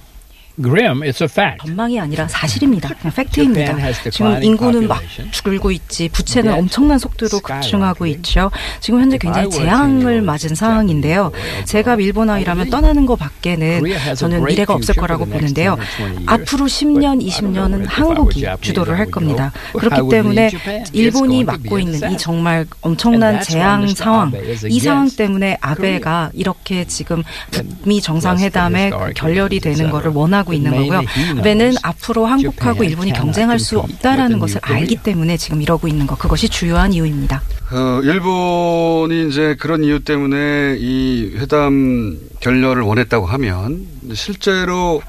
Grim, 0.59 1.01
it's 1.01 1.21
a 1.21 1.27
fact. 1.29 1.65
전망이 1.67 1.99
아니라 1.99 2.27
사실입니다. 2.27 2.89
그냥 2.99 3.13
팩트입니다. 3.13 3.75
지금 4.09 4.41
인구는 4.41 4.87
막 4.87 5.01
줄고 5.31 5.69
있지, 5.69 6.09
부채는 6.09 6.51
엄청난 6.51 6.97
속도로 6.97 7.39
급증하고 7.41 8.07
있죠. 8.07 8.49
지금 8.79 9.01
현재 9.01 9.19
굉장히 9.19 9.51
재앙을 9.51 10.23
맞은 10.23 10.55
상황인데요. 10.55 11.31
제가 11.65 11.95
일본아이라면 11.95 12.71
떠나는 12.71 13.05
것 13.05 13.17
밖에는 13.17 13.83
저는 14.15 14.45
미래가 14.45 14.73
없을 14.73 14.95
거라고 14.95 15.25
보는데요. 15.25 15.77
앞으로 16.25 16.65
10년, 16.65 17.23
20년은 17.23 17.85
한국이 17.87 18.43
주도를 18.61 18.97
할 18.97 19.05
겁니다. 19.11 19.51
그렇기 19.73 20.09
때문에 20.09 20.49
일본이 20.91 21.43
맡고 21.43 21.77
있는 21.77 22.11
이 22.11 22.17
정말 22.17 22.65
엄청난 22.81 23.41
재앙 23.41 23.87
상황, 23.89 24.31
이 24.69 24.79
상황 24.79 25.07
때문에 25.09 25.59
아베가 25.61 26.31
이렇게 26.33 26.85
지금 26.85 27.21
북미 27.51 28.01
정상회담에 28.01 28.89
결렬이 29.15 29.59
되는 29.59 29.91
것을 29.91 30.09
원하고 30.09 30.46
하고 30.47 30.53
있는 30.53 30.71
거고요. 30.71 31.01
아베는 31.39 31.75
앞으로 31.83 32.25
한국하고 32.25 32.83
일본이 32.85 33.11
경쟁할 33.11 33.59
수 33.59 33.79
없다라는 33.79 34.39
것을 34.39 34.59
알기 34.63 34.97
때문에 35.03 35.35
지금 35.35 35.61
이러고 35.61 35.87
있는 35.87 36.07
것 36.07 36.17
그것이 36.17 36.47
주요한 36.47 36.93
이유입니다. 36.93 37.41
어, 37.71 37.99
일본이 38.01 39.27
이제 39.27 39.55
그런 39.59 39.83
이유 39.83 39.99
때문에 39.99 40.77
이 40.79 41.33
회담 41.35 42.17
결렬을 42.39 42.81
원했다고 42.81 43.25
하면 43.25 43.85
실제로 44.13 45.01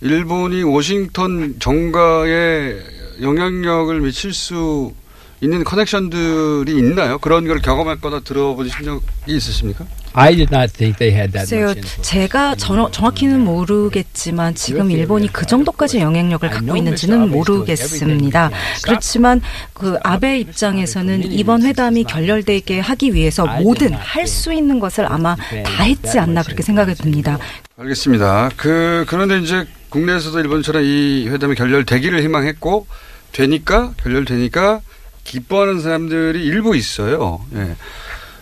일본이 0.00 0.64
워싱턴 0.64 1.54
정가에 1.60 2.76
영향력을 3.22 4.00
미칠 4.00 4.34
수 4.34 4.92
있는 5.40 5.64
커넥션들이 5.64 6.76
있나요? 6.78 7.18
그런 7.18 7.46
걸 7.46 7.60
경험했거나 7.60 8.20
들어보신 8.20 8.84
적이 8.84 9.02
있으십니까? 9.26 9.84
I 10.14 10.34
did 10.34 10.48
not 10.50 10.72
think 10.72 10.96
they 10.98 11.14
had 11.14 11.32
that 11.32 11.50
글쎄요, 11.50 11.74
제가 12.00 12.54
정, 12.54 12.90
정확히는 12.90 13.40
모르겠지만 13.40 14.54
지금 14.54 14.90
일본이 14.90 15.30
그 15.30 15.44
정도까지 15.44 15.98
영향력을 16.00 16.48
갖고 16.48 16.74
있는지는 16.74 17.28
모르겠습니다. 17.30 18.50
그렇지만 18.82 19.42
그 19.74 19.98
아베 20.02 20.38
입장에서는 20.38 21.30
이번 21.30 21.62
회담이 21.64 22.04
결렬되게 22.04 22.80
하기 22.80 23.12
위해서 23.12 23.46
모든 23.60 23.92
할 23.92 24.26
수 24.26 24.52
있는 24.52 24.80
것을 24.80 25.06
아마 25.10 25.36
다 25.36 25.82
했지 25.84 26.18
않나 26.18 26.42
그렇게 26.42 26.62
생각이 26.62 26.94
듭니다. 26.94 27.38
알겠습니다. 27.78 28.50
그 28.56 29.04
그런데 29.06 29.38
이제 29.38 29.66
국내에서도 29.90 30.40
일본처럼 30.40 30.82
이 30.82 31.28
회담이 31.28 31.54
결렬되기를 31.54 32.22
희망했고 32.22 32.86
되니까 33.32 33.92
결렬되니까 34.02 34.80
기뻐하는 35.26 35.80
사람들이 35.80 36.44
일부 36.44 36.76
있어요. 36.76 37.44
예. 37.54 37.76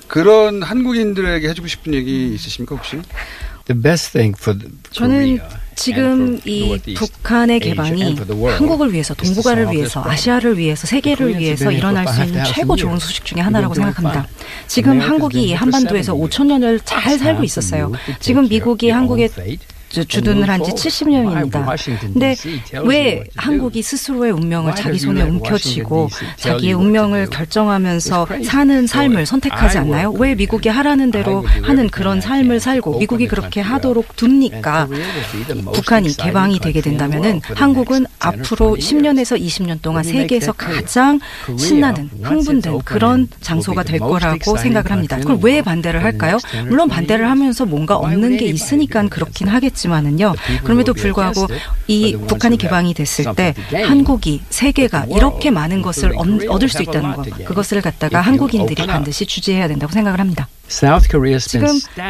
그런 0.07 0.63
한국인들에게 0.63 1.49
해주고 1.49 1.67
싶은 1.67 1.95
얘기 1.95 2.35
있으십니까 2.35 2.77
혹시? 2.77 3.01
The 3.65 3.81
best 3.81 4.13
thing 4.13 4.37
for 4.39 4.59
저는 4.91 5.41
지금 5.75 6.39
이 6.45 6.79
북한의 6.95 7.59
개방이 7.61 8.15
한국을 8.15 8.93
위해서, 8.93 9.15
동북아를 9.15 9.73
위해서, 9.73 10.05
아시아를 10.05 10.59
위해서, 10.59 10.87
세계를 10.87 11.39
위해서 11.39 11.73
일어날 11.73 12.07
수 12.07 12.23
있는 12.23 12.45
최고 12.45 12.77
좋은 12.77 12.99
소식 12.99 13.25
중의 13.25 13.43
하나라고 13.43 13.75
생각합니다. 13.75 14.29
지금 14.69 15.01
한국이 15.01 15.55
한반도에서 15.55 16.15
5천 16.15 16.47
년을 16.47 16.81
잘 16.81 17.19
살고 17.19 17.43
있었어요. 17.43 17.91
지금 18.21 18.47
미국이 18.47 18.91
한국에 18.91 19.29
주둔을 20.03 20.49
한 20.49 20.65
지 20.65 20.71
70년입니다. 20.73 22.01
근데 22.01 22.35
왜 22.85 23.23
한국이 23.37 23.83
스스로의 23.83 24.33
운명을 24.33 24.75
자기 24.75 24.99
손에 24.99 25.23
움켜쥐고 25.23 26.09
자기의 26.37 26.73
운명을 26.73 27.27
결정하면서 27.29 28.27
사는 28.45 28.87
삶을 28.87 29.27
선택하지 29.27 29.79
않나요? 29.79 30.11
왜 30.13 30.35
미국이 30.35 30.69
하라는 30.71 31.11
대로 31.11 31.45
하는 31.63 31.89
그런 31.91 32.21
삶을 32.23 32.61
살고 32.61 32.99
미국이 32.99 33.27
그렇게 33.29 33.61
하도록 33.61 34.07
둡니까? 34.21 34.89
북한이 35.75 36.17
개방이 36.17 36.59
되게 36.61 36.81
된다면은 36.81 37.41
한국은 37.55 38.07
앞으로 38.19 38.77
10년에서 38.77 39.39
20년 39.41 39.83
동안 39.83 40.03
세계에서 40.03 40.53
가장 40.53 41.21
신나는 41.59 42.09
흥분된 42.23 42.79
그런 42.85 43.29
장소가 43.43 43.83
될 43.83 43.99
거라고 43.99 44.57
생각을 44.57 44.91
합니다. 44.91 45.19
그럼 45.19 45.39
왜 45.43 45.61
반대를 45.61 46.03
할까요? 46.03 46.39
물론 46.69 46.89
반대를 46.89 47.29
하면서 47.29 47.67
뭔가 47.67 47.97
얻는 47.97 48.39
게 48.39 48.47
있으니까 48.47 49.07
그렇긴 49.09 49.49
하겠 49.49 49.75
지만은요. 49.85 50.35
그럼에도 50.63 50.95
불구하고 50.95 51.47
이 51.89 52.17
북한이 52.17 52.57
개방이 52.57 52.95
됐을 52.95 53.35
때 53.35 53.55
한국이 53.71 54.41
세계가 54.49 55.07
이렇게 55.11 55.51
많은 55.51 55.83
것을 55.83 56.15
얻을 56.49 56.69
수 56.69 56.83
있다는 56.83 57.15
것 57.15 57.45
그것을 57.45 57.83
갖다가 57.83 58.21
한국인들이 58.23 58.87
반드시 58.87 59.27
주지해야 59.27 59.69
된다고 59.69 59.93
생각을 59.93 60.21
합니다. 60.21 60.49
지금 61.61 61.67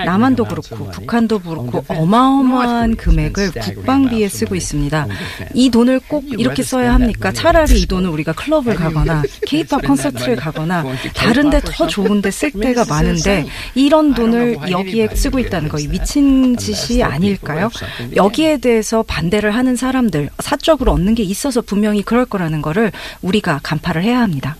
남한도 0.06 0.44
그렇고 0.44 0.90
북한도 0.90 1.38
그렇고 1.40 1.84
어마어마한 1.88 2.96
금액을 2.96 3.50
국방비에 3.52 4.28
쓰고 4.28 4.54
있습니다. 4.54 5.06
이 5.54 5.70
돈을 5.70 6.00
꼭 6.08 6.24
이렇게 6.38 6.62
써야 6.62 6.94
합니까? 6.94 7.32
차라리 7.32 7.80
이 7.82 7.86
돈을 7.86 8.08
우리가 8.10 8.32
클럽을 8.32 8.74
가거나 8.76 9.22
케이팝 9.46 9.82
콘서트를 9.82 10.36
가거나 10.36 10.84
다른데 11.14 11.60
더 11.64 11.86
좋은데 11.86 12.30
쓸 12.30 12.50
때가 12.52 12.84
많은데 12.88 13.46
이런 13.74 14.14
돈을 14.14 14.58
여기에 14.70 15.08
쓰고 15.14 15.38
있다는 15.40 15.68
거 15.68 15.78
미친 15.88 16.56
짓이 16.56 17.02
아닐까요? 17.02 17.68
여기에 18.16 18.58
대해서 18.58 19.02
반대를 19.02 19.50
하는 19.54 19.76
사람들 19.76 20.30
사적으로 20.38 20.92
얻는 20.92 21.14
게 21.16 21.22
있어서 21.24 21.60
분명히 21.60 22.02
그럴 22.02 22.24
거라는 22.24 22.62
거를 22.62 22.92
우리가 23.22 23.60
간파를 23.62 24.02
해야 24.04 24.20
합니다. 24.20 24.56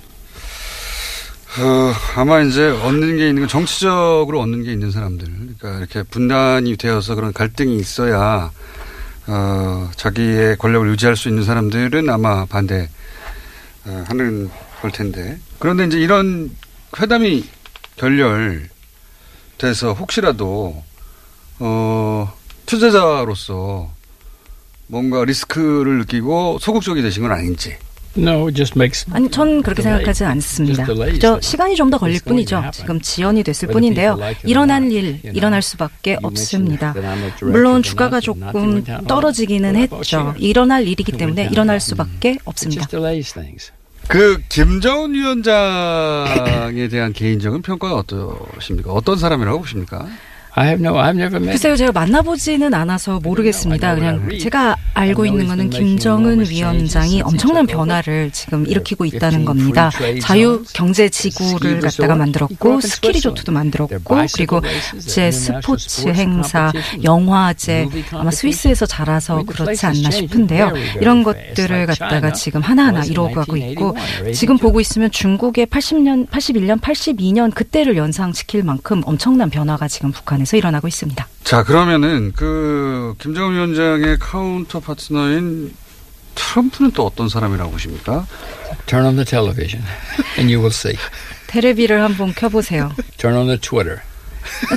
어, 1.57 1.93
아마 2.17 2.41
이제 2.41 2.69
얻는 2.69 3.17
게 3.17 3.29
있는 3.29 3.43
건 3.43 3.49
정치적으로 3.49 4.41
얻는 4.41 4.65
게 4.65 4.73
있는 4.73 4.91
사람들. 4.91 5.27
그러니까 5.29 5.79
이렇게 5.79 6.03
분단이 6.03 6.77
되어서 6.77 7.15
그런 7.15 7.33
갈등이 7.33 7.77
있어야, 7.77 8.51
어, 9.29 9.91
자기의 9.95 10.57
권력을 10.59 10.89
유지할 10.91 11.15
수 11.17 11.29
있는 11.29 11.45
사람들은 11.45 12.11
아마 12.11 12.45
반대, 12.47 12.89
어, 13.85 14.05
하는 14.09 14.51
걸 14.83 14.91
텐데. 14.91 15.39
그런데 15.61 15.85
이제 15.85 16.01
이런 16.01 16.51
회담이 16.99 17.45
결렬돼서 17.99 18.69
혹시라도, 19.97 20.83
어, 21.61 22.37
투자자로서 22.67 23.93
뭔가 24.89 25.25
리스크를 25.25 25.99
느끼고 25.99 26.59
소극적이 26.61 27.03
되신 27.03 27.23
건 27.23 27.31
아닌지. 27.31 27.77
No, 28.17 28.47
it 28.47 28.55
just 28.57 28.79
makes 28.79 29.05
아니, 29.13 29.29
전 29.31 29.61
그렇게 29.63 29.83
생각하지 29.83 30.25
않습니다. 30.25 30.85
그저 30.85 31.41
시간이 31.41 31.75
좀 31.77 31.91
더 31.91 31.99
걸릴 31.99 32.21
뿐이죠. 32.25 32.63
지금 32.73 33.01
지연이 33.01 33.43
됐을 33.43 33.69
뿐인데요. 33.69 34.19
일어날 34.45 34.91
일, 34.91 35.21
일어날 35.25 35.63
수밖에 35.63 36.17
없습니다. 36.23 36.95
물론 37.43 37.83
주가가 37.83 38.21
조금 38.21 38.85
떨어지기는 39.07 39.77
했죠. 39.77 40.35
일어날 40.39 40.87
일이기 40.87 41.13
때문에 41.13 41.49
일어날 41.51 41.81
수밖에 41.81 42.39
없습니다. 42.45 42.87
그 44.07 44.39
김정은 44.51 45.15
위원장에 45.15 46.89
대한 46.89 47.13
개인적인 47.13 47.63
평가는 47.63 47.97
어떠십니까? 47.97 48.93
어떤 48.93 49.19
사람이라고 49.19 49.61
보십니까? 49.61 50.07
I 50.57 50.67
have 50.69 50.81
no, 50.81 50.95
I've 50.95 51.17
never 51.17 51.37
met. 51.37 51.51
글쎄요, 51.51 51.77
제가 51.77 51.91
만나보지는 51.93 52.73
않아서 52.75 53.19
모르겠습니다. 53.21 53.95
그냥 53.97 54.29
제가 54.41 54.77
알고 54.95 55.27
있는 55.27 55.49
거는 55.49 55.71
김정은 55.71 56.49
위원장이 56.49 57.23
엄청난 57.23 57.67
변화를 57.67 58.31
지금 58.31 58.65
일으키고 58.65 59.05
있다는 59.05 59.45
겁니다. 59.45 59.91
자유 60.23 60.63
경제 60.73 61.09
지구를 61.09 61.81
갖다가 61.81 62.15
만들었고 62.15 62.81
스키 62.81 63.11
리조트도 63.11 63.51
만들었고 63.51 63.99
그리고 64.35 64.61
제 65.05 65.33
스포츠 65.33 66.09
행사, 66.09 66.73
영화제 67.03 67.89
아마 68.13 68.31
스위스에서 68.31 68.87
자라서 68.87 69.43
그렇지 69.43 69.87
않나 69.87 70.11
싶은데요. 70.11 70.73
이런 71.01 71.25
것들을 71.25 71.87
갖다가 71.87 72.33
지금 72.33 72.61
하나하나 72.61 73.03
이루어가고 73.03 73.57
있고 73.57 73.97
지금 74.33 74.57
보고 74.57 74.81
있으면 74.81 75.11
중국의 75.11 75.67
80년, 75.67 76.29
81년, 76.29 76.81
82년 76.81 77.53
그때를 77.53 77.97
연상시킬 77.97 78.63
만큼 78.63 79.03
엄청난 79.05 79.51
변화가 79.51 79.89
지금 79.89 80.13
북한에 80.13 80.44
안에서 80.45 80.57
일어나고 80.57 80.87
있습니다. 80.87 81.27
자, 81.43 81.65
그러면은 81.65 82.33
그 82.37 83.15
김정은 83.19 83.55
위원장의 83.55 84.19
카운터 84.19 84.79
파트너인 84.79 85.75
트럼프는 86.35 86.93
또 86.93 87.07
어떤 87.07 87.29
사람이라고 87.29 87.71
보십니까? 87.71 88.27
Turn 88.87 89.07
on 89.07 89.17
the 89.17 89.25
television 89.25 89.85
and 90.39 90.53
you 90.53 90.59
will 90.59 90.73
see. 90.73 90.97
테레비를 91.49 92.03
한번 92.03 92.35
켜보세요. 92.35 92.93
Turn 93.17 93.37
on 93.37 93.47
the 93.47 93.59
Twitter. 93.59 94.01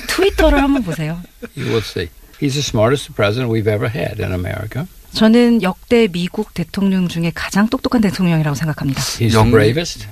트위터를 0.07 0.61
한번 0.61 0.83
보세요. 0.83 1.21
You 1.55 1.67
will 1.67 1.83
see. 1.83 2.09
He's 2.39 2.53
the 2.53 2.61
smartest 2.61 3.13
president 3.13 3.51
we've 3.51 3.67
ever 3.67 3.89
had 3.89 4.21
in 4.21 4.31
America. 4.31 4.87
저는 5.13 5.63
역대 5.63 6.07
미국 6.07 6.53
대통령 6.53 7.07
중에 7.07 7.31
가장 7.33 7.67
똑똑한 7.67 8.01
대통령이라고 8.01 8.55
생각합니다. 8.55 9.01
He's 9.01 9.31
the 9.31 9.51
bravest. 9.51 10.07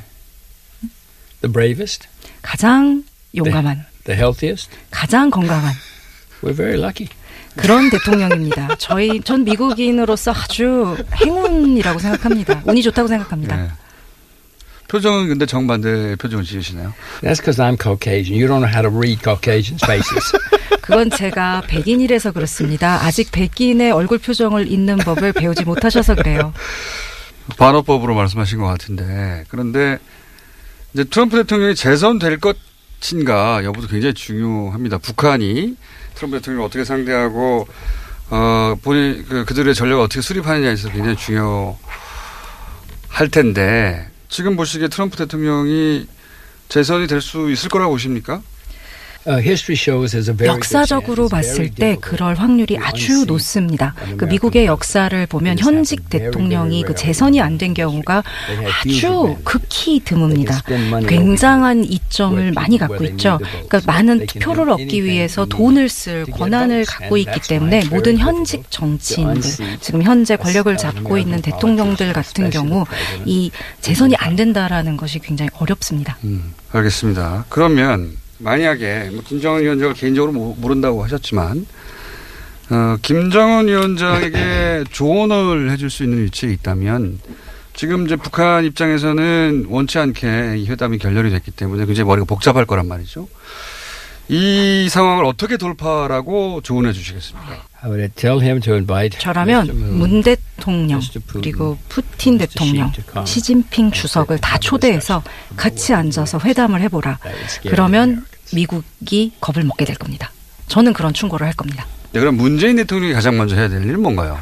The 1.42 1.52
bravest. 1.52 2.08
가장 2.42 3.04
용감한. 3.36 3.86
The 4.06 4.18
healthiest? 4.18 4.70
가장 4.92 5.30
건강한. 5.30 5.74
We're 6.42 6.56
very 6.56 6.80
lucky. 6.80 7.10
그런 7.56 7.90
대통령입니다. 7.90 8.76
저희 8.78 9.22
전 9.22 9.44
미국인으로서 9.44 10.32
아주 10.32 10.98
행운이라고 11.16 12.00
생각합니다. 12.00 12.62
운이 12.66 12.84
좋다고 12.84 13.08
생각합니다. 13.08 13.56
네. 13.56 13.70
표정은 14.88 15.28
근데 15.28 15.46
정반대 15.46 16.16
표정을 16.18 16.44
지으시나요? 16.44 16.94
That's 17.22 17.38
because 17.38 17.62
I'm 17.62 17.82
Caucasian. 17.82 18.40
You 18.40 18.48
don't 18.48 18.62
know 18.62 18.70
how 18.70 18.84
to 18.84 18.96
read 18.96 19.22
Caucasian 19.24 19.80
faces. 19.82 20.32
그건 20.82 21.10
제가 21.10 21.64
백인이라서 21.68 22.32
그렇습니다. 22.32 23.04
아직 23.04 23.32
백인의 23.32 23.92
얼굴 23.92 24.20
표정을 24.20 24.72
읽는 24.72 24.98
법을 24.98 25.34
배우지 25.34 25.64
못하셔서 25.64 26.14
그래요. 26.14 26.54
반어법으로 27.58 28.14
말씀하신 28.14 28.60
것 28.60 28.66
같은데 28.68 29.46
그런데 29.50 29.98
이제 30.94 31.04
트럼프 31.06 31.38
대통령이 31.38 31.76
재선될 31.76 32.40
것 32.40 32.58
친가 33.00 33.64
여부도 33.64 33.88
굉장히 33.88 34.14
중요합니다. 34.14 34.98
북한이 34.98 35.76
트럼프 36.16 36.38
대통령을 36.40 36.66
어떻게 36.66 36.84
상대하고 36.84 37.68
어 38.32 38.76
본인 38.82 39.24
그, 39.28 39.46
그들의 39.46 39.76
전략을 39.76 40.04
어떻게 40.04 40.22
수립하느냐에 40.22 40.74
있어서 40.74 40.92
굉장히 40.94 41.16
중요할 41.18 41.76
텐데 43.32 44.10
지금 44.30 44.56
보시기에 44.56 44.88
트럼프 44.88 45.18
대통령이 45.18 46.08
재선이 46.70 47.08
될 47.08 47.22
수 47.22 47.52
있을 47.52 47.70
거라고 47.70 47.92
보십니까? 47.94 48.42
역사적으로 50.46 51.30
봤을 51.30 51.70
때 51.72 51.98
그럴 52.00 52.36
확률이 52.36 52.78
아주 52.78 53.26
높습니다. 53.26 53.94
그 54.18 54.26
미국의 54.26 54.66
역사를 54.66 55.26
보면 55.26 55.58
현직 55.60 56.10
대통령이 56.10 56.84
그 56.84 56.94
재선이 56.96 57.42
안 57.42 57.56
된 57.58 57.74
경우가 57.74 58.22
아주 58.82 59.38
극히 59.46 60.02
드뭅니다. 60.04 61.08
굉장한 61.08 61.86
이점을 61.86 62.52
많이 62.52 62.78
갖고 62.78 63.04
있죠. 63.06 63.40
그러니까 63.68 63.82
많은 63.86 64.26
투표를 64.28 64.70
얻기 64.70 65.06
위해서 65.06 65.46
돈을 65.46 65.88
쓸 65.88 66.26
권한을 66.26 66.84
갖고 66.86 67.16
있기 67.16 67.40
때문에 67.48 67.86
모든 67.90 68.18
현직 68.18 68.66
정치인들, 68.70 69.42
지금 69.80 70.04
현재 70.04 70.36
권력을 70.36 70.76
잡고 70.76 71.18
있는 71.18 71.42
대통령들 71.42 72.12
같은 72.12 72.50
경우 72.50 72.84
이 73.26 73.52
재선이 73.80 74.16
안 74.18 74.36
된다라는 74.36 74.98
것이 74.98 75.20
굉장히 75.20 75.50
어렵습니다. 75.58 76.18
음, 76.26 76.54
알겠습니다. 76.74 77.46
그러면 77.48 78.18
만약에 78.40 79.10
뭐 79.12 79.24
김정은 79.24 79.64
위원장을 79.64 79.94
개인적으로 79.94 80.32
모른다고 80.32 81.04
하셨지만 81.04 81.66
어, 82.70 82.98
김정은 83.02 83.68
위원장에게 83.68 84.86
조언을 84.92 85.72
해줄 85.72 85.90
수 85.90 86.04
있는 86.04 86.24
위치에 86.24 86.52
있다면 86.52 87.20
지금 87.76 88.06
이제 88.06 88.16
북한 88.16 88.66
입장에서는 88.66 89.66
원치 89.70 90.00
않게 90.00 90.58
이 90.58 90.68
회담이 90.68 90.98
결렬이 90.98 91.30
됐기 91.30 91.52
때문에 91.52 91.86
굉장히 91.86 92.08
머리가 92.08 92.26
복잡할 92.26 92.66
거란 92.66 92.88
말이죠. 92.88 93.28
이 94.28 94.88
상황을 94.90 95.24
어떻게 95.26 95.58
돌파라고 95.58 96.62
조언해 96.62 96.92
주시겠습니까? 96.94 97.64
저라면 99.20 99.68
문 100.00 100.24
대통령 100.24 101.00
그리고 101.28 101.78
푸틴 101.90 102.38
대통령, 102.40 102.92
시진핑 103.26 103.92
주석을 103.92 104.40
다 104.40 104.58
초대해서 104.58 105.22
같이 105.56 105.94
앉아서 105.94 106.40
회담을 106.40 106.82
해보라. 106.82 107.20
그러면 107.70 108.26
미국이 108.54 109.34
겁을 109.40 109.64
먹게 109.64 109.86
될 109.86 109.96
겁니다. 109.96 110.32
저는 110.68 110.94
그런 110.94 111.14
충고를 111.14 111.46
할 111.48 111.54
겁니다. 111.54 111.86
네, 112.12 112.22
그럼 112.22 112.36
문재인 112.38 112.78
대통령이 112.78 113.12
가장 113.14 113.36
먼저 113.38 113.58
해야 113.58 113.68
될 113.68 113.84
일은 113.84 114.02
뭔가요? 114.02 114.40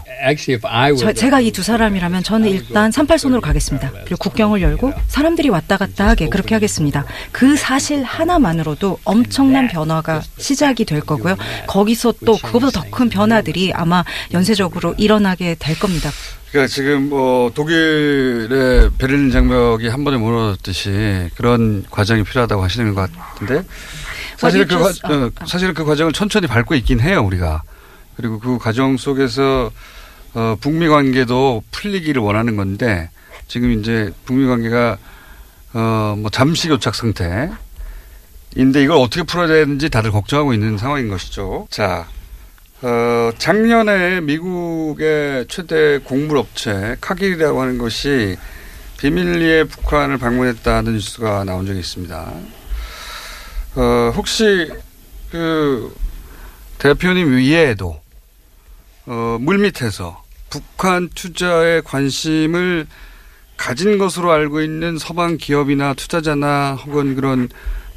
저, 0.96 1.12
제가 1.12 1.40
이 1.42 1.50
두 1.52 1.64
사람이라면 1.64 2.22
저는 2.22 2.48
일단 2.50 2.92
38손으로 2.92 3.42
가겠습니다. 3.42 3.90
그리고 4.06 4.18
국경을 4.18 4.62
열고 4.62 4.94
사람들이 5.08 5.50
왔다 5.50 5.78
갔다 5.78 6.08
하게 6.10 6.30
그렇게 6.30 6.54
하겠습니다. 6.54 7.04
그 7.32 7.56
사실 7.56 8.04
하나만으로도 8.04 9.00
엄청난 9.06 9.68
변화가 9.70 10.22
시작이 10.38 10.86
될 10.86 11.02
거고요. 11.02 11.36
거기서 11.66 12.14
또 12.24 12.38
그것보다 12.38 12.70
더 12.70 12.84
큰 12.92 13.10
변화들이 13.10 13.74
아마 13.74 14.04
연쇄적으로 14.34 14.94
일어나게 15.00 15.56
될 15.58 15.78
겁니다. 15.80 16.12
그러니까 16.52 16.68
지금 16.72 17.10
뭐 17.10 17.50
독일의 17.56 18.92
베를린 19.00 19.32
장벽이 19.32 19.88
한 19.88 20.04
번에 20.04 20.18
무너졌듯이 20.18 21.30
그런 21.36 21.84
과정이 21.90 22.24
필요하다고 22.24 22.64
하시는 22.64 22.94
것 22.94 23.10
같은데 23.12 23.68
사실 24.44 24.68
그, 24.68 24.78
과, 24.78 24.89
어, 25.14 25.32
사실은 25.46 25.74
그 25.74 25.86
과정을 25.86 26.14
천천히 26.14 26.48
밟고 26.48 26.76
있긴 26.76 27.00
해요 27.00 27.24
우리가 27.24 27.64
그리고 28.16 28.39
그 28.39 28.58
과정 28.58 28.98
속에서 28.98 29.72
어, 30.34 30.58
북미 30.60 30.88
관계도 30.88 31.64
풀리기를 31.72 32.22
원하는 32.22 32.56
건데 32.56 33.10
지금 33.48 33.72
이제 33.72 34.12
북미 34.26 34.48
관계가 34.48 34.98
어, 35.74 36.16
뭐 36.18 36.30
잠시 36.30 36.68
교착 36.68 36.96
상태. 36.96 37.50
인데 38.56 38.84
이걸 38.84 38.98
어떻게 38.98 39.24
풀어야 39.24 39.48
되는지 39.48 39.89
다들 39.89 40.12
걱정하고 40.12 40.54
있는 40.54 40.78
상황인 40.78 41.10
것이죠. 41.10 41.68
자, 41.72 42.08
어, 42.84 43.32
작년에 43.38 44.22
미국의 44.22 45.48
최대 45.48 45.98
곡물업체 46.00 46.98
카길이라고 47.02 47.62
하는 47.62 47.80
것이 47.80 48.38
비밀리에 48.98 49.64
북한을 49.66 50.20
방문했다는 50.20 50.94
뉴스가 50.94 51.44
나온 51.46 51.66
적이 51.66 51.80
있습니다. 51.80 52.34
어, 53.76 54.12
혹시 54.16 54.72
그 55.32 55.96
대표님 56.78 57.36
위에도 57.38 58.02
어, 59.06 59.38
물밑에서 59.40 60.24
북한 60.50 61.10
투자에 61.10 61.82
관심을 61.82 62.86
가진 63.58 63.98
것으로 63.98 64.32
알고 64.32 64.62
있는 64.62 64.98
서방 64.98 65.38
기업이나 65.38 65.94
투자자나 65.94 66.76
혹은 66.76 67.16
그런 67.16 67.50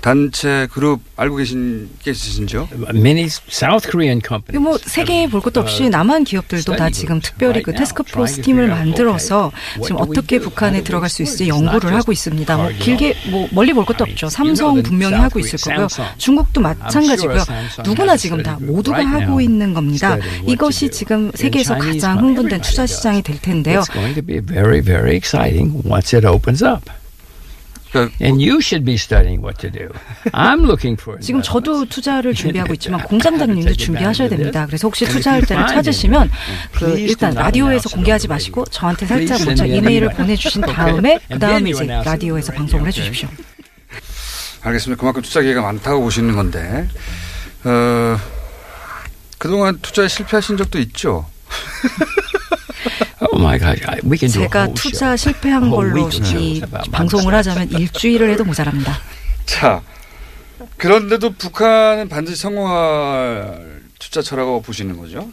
단체 0.07 0.69
그룹 0.71 1.01
알고 1.17 1.35
계신 1.35 1.91
게 2.01 2.13
있으신죠? 2.13 2.69
Many 2.95 3.25
South 3.51 3.91
Korean 3.91 4.21
companies. 4.25 4.63
뭐 4.63 4.79
세계에 4.79 5.27
볼 5.27 5.41
것도 5.41 5.59
없이 5.59 5.89
남한 5.89 6.23
기업들도 6.23 6.77
다 6.77 6.91
지금 6.91 7.19
특별히 7.21 7.61
그 7.61 7.75
테스크 7.75 8.05
포스 8.05 8.41
팀을 8.41 8.69
만들어서 8.69 9.51
지금 9.83 9.97
어떻게 9.97 10.39
북한에 10.39 10.85
들어갈 10.85 11.11
수 11.11 11.25
있을지 11.25 11.49
연구를 11.49 11.93
하고 11.93 12.13
있습니다. 12.13 12.57
뭐 12.57 12.69
길게 12.79 13.17
뭐 13.33 13.49
멀리 13.51 13.73
볼 13.73 13.85
것도 13.85 14.05
없죠. 14.05 14.29
삼성 14.29 14.81
분명히 14.81 15.17
하고 15.17 15.41
있을 15.41 15.59
거고요. 15.59 15.89
중국도 16.19 16.61
마찬가지고요. 16.61 17.43
누구나 17.85 18.17
지금 18.17 18.45
다 18.45 18.59
모두가 18.61 19.05
하고 19.05 19.41
있는 19.41 19.75
겁니다. 19.75 20.17
이것이 20.47 20.89
지금 20.89 21.33
세계에서 21.35 21.79
가장 21.79 22.21
흥분된 22.21 22.61
투자 22.61 22.87
시장이 22.87 23.23
될 23.23 23.41
텐데요. 23.43 23.83
And 28.21 28.43
you 28.43 28.61
should 28.61 28.85
be 28.85 28.95
studying 28.95 29.43
what 29.43 29.59
to 29.61 29.71
do. 29.71 29.89
I'm 30.33 30.65
looking 30.65 31.01
for. 31.01 31.21
지금 31.21 31.43
저도 31.43 31.87
투자를 31.87 32.35
준비하고 32.35 32.75
있지만 32.75 33.03
공장장님도 33.09 33.75
준비하셔야 33.75 34.29
됩니다. 34.29 34.67
그래서 34.67 34.89
혹시 34.89 35.05
투자할 35.05 35.43
때를 35.43 35.67
찾으시면 35.67 36.31
그 36.73 36.99
일단 36.99 37.35
라디오에서 37.35 37.91
공개하지 37.91 38.29
마시고 38.29 38.65
저한테 38.67 39.07
살짝 39.07 39.45
먼저 39.45 39.67
이메일을 39.67 40.11
보내주신 40.11 40.63
다음에 40.63 41.19
그 41.31 41.39
다음에 41.39 41.71
이제 41.71 41.85
라디오에서 41.87 42.53
방송을 42.53 42.89
해주십시오. 42.89 43.29
알겠습니다. 44.63 44.99
그만큼 44.99 45.23
투자 45.23 45.43
기회가 45.43 45.63
많다고 45.63 46.03
보시는 46.03 46.35
건데 46.35 46.89
어, 47.65 48.19
그동안 49.39 49.79
투자에 49.81 50.09
실패하신 50.09 50.57
적도 50.57 50.79
있죠. 50.81 51.27
Oh 53.37 54.29
제가 54.29 54.69
투자 54.75 55.17
실패한 55.17 55.71
걸로 55.71 56.09
이 56.09 56.63
방송을 56.91 57.35
하자면 57.35 57.71
일주일을 57.71 58.31
해도 58.31 58.45
모자랍니다. 58.45 58.99
자, 59.45 59.83
그런데도 60.77 61.35
북한은 61.35 62.09
반드시 62.09 62.41
성공할 62.43 63.83
투자처라고 63.99 64.63
보시는 64.63 64.97
거죠? 64.97 65.31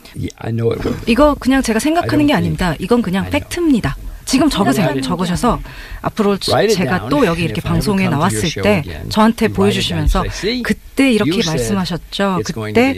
이거 1.08 1.36
그냥 1.40 1.62
제가 1.62 1.80
생각하는 1.80 2.28
게 2.28 2.34
아닙니다. 2.34 2.76
이건 2.80 3.02
그냥 3.02 3.30
팩트입니다. 3.30 3.96
지금 4.34 4.50
적으세요. 4.50 5.00
적으셔서 5.00 5.60
앞으로 6.02 6.38
제가 6.40 7.08
또 7.08 7.24
여기 7.24 7.44
이렇게 7.44 7.62
방송에 7.62 8.10
나왔을 8.10 8.64
때 8.64 8.84
저한테 9.10 9.48
보여주시면서 9.48 10.24
그때 10.64 11.12
이렇게 11.12 11.44
말씀하셨죠. 11.46 12.40
그때 12.44 12.96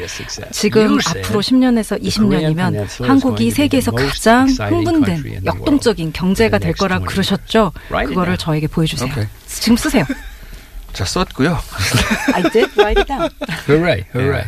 지금 0.51 0.97
앞으로 1.05 1.41
10년에서 1.41 2.01
20년이면 2.01 3.03
한국이 3.03 3.51
세계에서 3.51 3.91
가장 3.91 4.47
흥분된 4.47 5.41
역동적인 5.43 6.13
경제가 6.13 6.57
될 6.57 6.71
거라 6.71 6.99
그러셨죠. 6.99 7.73
그거를 7.89 8.37
저에게 8.37 8.67
보여주세요. 8.67 9.13
지금 9.45 9.75
쓰세요. 9.75 10.05
자, 10.93 11.03
썼고요. 11.03 11.59
I 12.33 12.43
did 12.43 12.71
write 12.79 13.01
it 13.01 13.07
down. 13.07 13.29
Hooray, 13.67 14.05
hooray. 14.15 14.45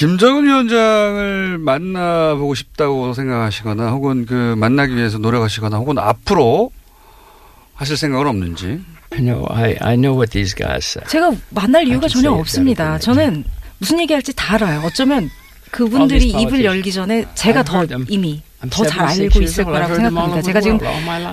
김정은 0.00 0.44
위원장을 0.46 1.58
만나보고 1.58 2.54
싶다고 2.54 3.12
생각하시거나 3.12 3.90
혹은 3.90 4.24
그 4.24 4.54
만나기 4.56 4.96
위해서 4.96 5.18
노력하시거나 5.18 5.76
혹은 5.76 5.98
앞으로 5.98 6.72
하실 7.74 7.98
생각은 7.98 8.26
없는지. 8.26 8.80
I 9.10 9.18
know, 9.18 9.44
I, 9.50 9.76
I 9.78 9.96
know 9.96 10.16
what 10.18 10.30
these 10.30 10.54
guys 10.56 10.96
say. 10.98 11.06
제가 11.06 11.32
만날 11.50 11.86
이유가 11.86 12.08
전혀 12.08 12.30
없습니다. 12.32 12.98
저는 12.98 13.44
무슨 13.76 14.00
얘기할지 14.00 14.32
다 14.34 14.54
알아요. 14.54 14.80
어쩌면 14.86 15.28
그분들이 15.70 16.30
입을 16.30 16.64
열기 16.64 16.90
전에 16.94 17.26
제가 17.34 17.62
더 17.62 17.84
이미 18.08 18.40
더 18.70 18.86
잘 18.86 19.04
알고 19.04 19.42
있을 19.42 19.64
거라고 19.64 19.96
생각합니다. 19.96 20.40
제가 20.40 20.62
지금 20.62 20.78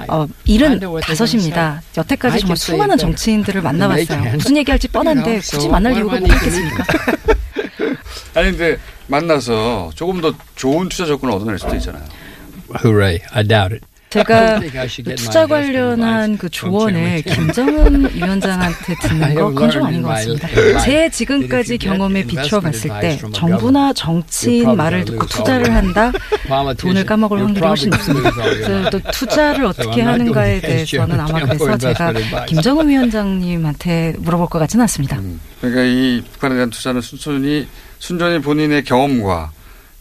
어, 0.09 0.27
일은 0.43 0.81
다섯입니다. 1.03 1.81
여태까지 1.95 2.39
정말 2.39 2.57
수많은 2.57 2.97
정치인들을 2.97 3.61
만나봤어요. 3.61 4.33
무슨 4.33 4.57
얘기할지 4.57 4.89
뻔한데 4.89 5.39
굳이 5.39 5.69
만날 5.69 5.95
이유가 5.95 6.19
뭐가 6.19 6.35
있겠습니까? 6.35 6.83
아니 8.35 8.51
근데 8.51 8.77
만나서 9.07 9.91
조금 9.95 10.21
더 10.21 10.33
좋은 10.55 10.89
투자 10.89 11.05
조건을 11.05 11.35
얻어낼 11.35 11.59
수도 11.59 11.75
있잖아요. 11.75 12.03
Hooray! 12.83 13.19
I 13.31 13.43
doubt 13.47 13.73
it. 13.75 13.85
제가 14.09 14.61
투자 15.17 15.45
관련한 15.45 16.37
그 16.37 16.49
조언을 16.49 17.21
김정은 17.27 18.13
위원장한테 18.15 18.95
듣는 19.01 19.35
거 19.35 19.49
그건 19.49 19.69
좀 19.69 19.85
아닌 19.85 20.01
것 20.01 20.09
같습니다. 20.09 20.47
제 20.83 21.09
지금까지 21.09 21.77
경험에 21.77 22.23
비추어 22.23 22.61
봤을 22.61 22.89
때 23.01 23.19
정부나 23.33 23.93
정치인 23.93 24.75
말을 24.75 25.05
듣고 25.05 25.25
투자를 25.25 25.73
한다? 25.73 26.11
돈을 26.77 27.05
까먹을 27.05 27.39
확률이 27.39 27.65
훨씬 27.65 27.89
높습니다. 27.89 28.31
또 28.89 28.99
투자를 29.11 29.65
어떻게 29.65 30.01
하는가에 30.01 30.61
대해서는 30.61 31.19
아마 31.19 31.39
그래서 31.41 31.77
제가 31.77 32.13
김정은 32.47 32.87
위원장님한테 32.87 34.15
물어볼 34.19 34.47
것 34.47 34.59
같지는 34.59 34.83
않습니다. 34.83 35.17
음, 35.17 35.39
그러니까 35.59 35.83
이 35.83 36.23
북한에 36.31 36.55
대한 36.55 36.69
투자는 36.69 37.01
순순히 37.01 37.67
순전히 37.99 38.39
본인의 38.39 38.83
경험과 38.83 39.51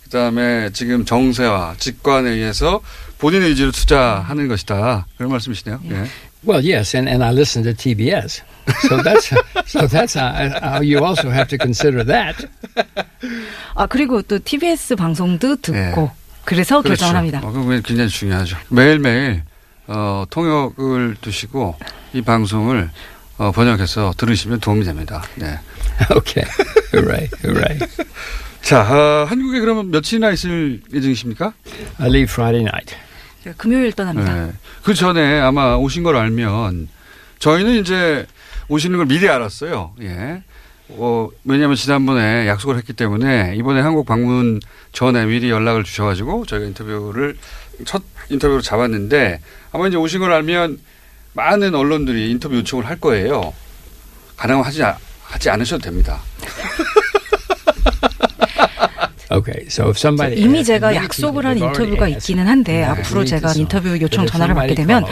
그다음에 0.05 0.71
지금 0.73 1.05
정세와 1.05 1.75
직관에 1.79 2.31
의해서 2.31 2.81
본인의 3.19 3.49
의지로 3.51 3.71
투자하는 3.73 4.49
것이다. 4.49 5.07
그런 5.17 5.31
말씀이시네요. 5.33 5.81
예. 5.91 6.07
Well, 6.47 6.63
yes, 6.63 6.97
and, 6.97 7.09
and 7.09 7.25
I 7.25 7.33
listen 7.33 7.65
to 7.65 7.75
TBS. 7.75 8.43
So 8.89 9.03
that's 9.03 9.35
so 9.67 9.87
that's 9.89 10.15
how 10.15 10.81
you 10.81 11.05
also 11.05 11.31
have 11.31 11.49
to 11.49 11.59
consider 11.59 12.05
that. 12.05 12.47
아 13.75 13.87
그리고 13.87 14.23
또 14.23 14.39
TBS 14.39 14.95
방송도 14.97 15.57
듣고 15.57 15.77
예. 15.77 16.11
그래서 16.45 16.81
그렇죠. 16.83 17.01
결정을 17.01 17.17
합니다. 17.17 17.41
어, 17.43 17.51
그건 17.51 17.83
굉장히 17.83 18.09
중요하죠. 18.09 18.57
매일 18.69 18.99
매일 19.01 19.43
어, 19.89 20.25
통역을 20.31 21.17
두시고 21.21 21.77
이 22.13 22.23
방송을 22.23 22.91
어, 23.39 23.53
번역해서 23.53 24.15
들으시면 24.17 24.61
도움이 24.61 24.85
됩니다. 24.85 25.23
네. 25.35 25.59
오케이. 26.15 26.45
Hooray, 26.95 27.29
hooray. 27.45 27.79
자, 28.63 28.81
어, 28.83 29.25
한국에 29.29 29.61
그러면 29.61 29.91
며칠이나 29.91 30.31
있을 30.31 30.81
예정이십니까? 30.93 31.53
I 31.99 32.09
leave 32.09 32.33
Friday 32.33 32.63
night. 32.63 32.95
금요일 33.57 33.93
떠납니다. 33.93 34.35
네. 34.47 34.53
그 34.83 34.95
전에 34.95 35.41
아마 35.41 35.77
오신 35.77 36.03
걸 36.03 36.17
알면 36.17 36.89
저희는 37.39 37.81
이제 37.81 38.27
오시는 38.69 38.99
걸 38.99 39.07
미리 39.07 39.29
알았어요. 39.29 39.95
예. 40.03 40.43
어, 40.89 41.29
왜냐하면 41.45 41.77
지난번에 41.77 42.47
약속을 42.47 42.77
했기 42.77 42.93
때문에 42.93 43.55
이번에 43.57 43.81
한국 43.81 44.07
방문 44.07 44.61
전에 44.93 45.27
미리 45.27 45.51
연락을 45.51 45.85
주셔가지고 45.85 46.47
저희가 46.47 46.67
인터뷰를 46.67 47.37
첫 47.85 48.03
인터뷰로 48.31 48.61
잡았는데 48.61 49.41
아마 49.73 49.89
이제 49.89 49.97
오신 49.97 50.21
걸 50.21 50.33
알면 50.33 50.79
많은 51.35 51.75
언론들이 51.75 52.31
인터뷰 52.31 52.57
요청을 52.57 52.87
할 52.87 52.99
거예요. 52.99 53.53
가능하면 54.37 54.67
하지, 54.67 54.83
하지 55.25 55.51
않으셔도 55.51 55.83
됩니다. 55.83 56.21
Okay, 59.31 59.67
so 59.67 59.89
if 59.89 59.99
somebody 59.99 60.41
이미 60.41 60.63
제가 60.63 60.95
약속을 60.95 61.47
한 61.47 61.59
인터뷰가 61.59 62.07
있기는 62.09 62.47
한데 62.47 62.85
앞으로 62.85 63.25
제가 63.25 63.53
인터뷰 63.57 63.99
요청 64.01 64.25
전화를 64.27 64.55
받게 64.55 64.75
되면 64.75 65.05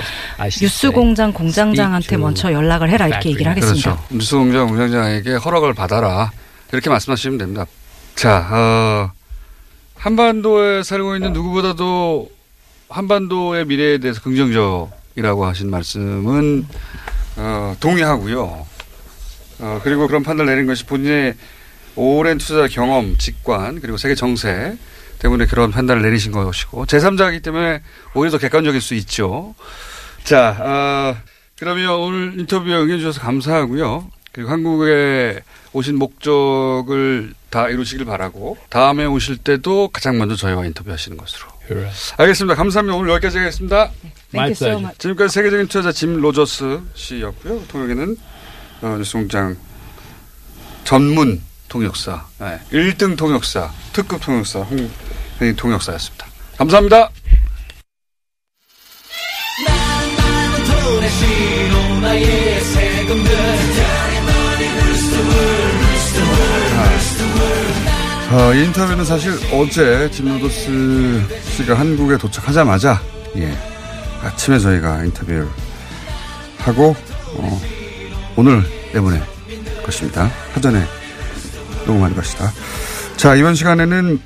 뉴스공장 0.60 1.32
공장장한테 1.32 2.16
먼저 2.16 2.52
연락을 2.52 2.90
해라 2.90 3.08
이렇게 3.08 3.30
얘기를 3.30 3.50
하겠습니다. 3.50 3.96
그렇죠. 3.96 4.14
뉴스공장 4.14 4.68
공장장에게 4.68 5.34
허락을 5.34 5.74
받아라 5.74 6.30
이렇게 6.72 6.90
말씀하시면 6.90 7.38
됩니다. 7.38 7.66
자, 8.14 8.46
어, 8.52 9.10
한반도에 9.96 10.82
살고 10.84 11.16
있는 11.16 11.32
누구보다도 11.32 12.30
한반도의 12.88 13.64
미래에 13.66 13.98
대해서 13.98 14.20
긍정적이라고 14.20 15.44
하신 15.46 15.70
말씀은 15.70 16.66
어, 17.36 17.76
동의하고요. 17.80 18.66
어, 19.60 19.80
그리고 19.82 20.06
그런 20.06 20.22
판단을 20.22 20.52
내린 20.52 20.66
것이 20.66 20.84
본인의 20.84 21.34
오랜 21.96 22.38
투자 22.38 22.66
경험, 22.68 23.16
직관, 23.18 23.80
그리고 23.80 23.96
세계 23.96 24.14
정세 24.14 24.76
때문에 25.20 25.46
그런 25.46 25.70
판단을 25.70 26.02
내리신 26.02 26.32
것이고, 26.32 26.86
제3자이기 26.86 27.42
때문에 27.42 27.82
오히려 28.14 28.32
더 28.32 28.38
객관적일 28.38 28.80
수 28.80 28.94
있죠. 28.94 29.54
자, 30.24 30.56
어, 30.60 31.16
그러면 31.58 31.90
오늘 31.90 32.38
인터뷰에 32.38 32.74
응해주셔서 32.74 33.20
감사하고요. 33.20 34.10
그리고 34.32 34.50
한국에 34.50 35.40
오신 35.72 35.96
목적을 35.96 37.34
다 37.50 37.68
이루시길 37.68 38.04
바라고, 38.04 38.58
다음에 38.68 39.04
오실 39.06 39.36
때도 39.38 39.88
가장 39.92 40.18
먼저 40.18 40.34
저희와 40.34 40.66
인터뷰하시는 40.66 41.16
것으로. 41.16 41.46
알겠습니다. 42.18 42.54
감사합니다. 42.56 42.96
오늘 42.96 43.10
여기까지 43.10 43.38
하겠습니다. 43.38 43.90
네, 44.32 44.40
지금까지 44.98 45.32
세계적인 45.32 45.68
투자자 45.68 45.92
짐 45.92 46.20
로저스 46.20 46.80
씨였고요. 46.94 47.62
통역에는 47.68 48.16
어, 48.82 48.96
뉴스 48.98 49.12
공장 49.14 49.56
전문 50.82 51.40
통역사, 51.74 52.24
네, 52.38 52.60
1등 52.70 53.16
통역사, 53.16 53.68
특급 53.92 54.20
통역사, 54.20 54.60
홍 54.60 54.88
통역사였습니다. 55.56 56.24
감사합니다. 56.56 57.10
어, 68.30 68.54
이 68.54 68.64
인터뷰는 68.64 69.04
사실 69.04 69.32
어제 69.52 70.08
짐로더스 70.12 71.22
씨가 71.56 71.74
한국에 71.74 72.16
도착하자마자 72.16 73.02
예, 73.34 73.52
아침에 74.22 74.60
저희가 74.60 75.04
인터뷰를 75.06 75.48
하고 76.58 76.94
어, 77.36 77.60
오늘 78.36 78.62
내보낼 78.92 79.20
것입니다. 79.84 80.30
사전에 80.54 81.03
녹음한 81.86 82.14
것이다. 82.14 82.52
자 83.16 83.34
이번 83.34 83.54
시간에는 83.54 84.20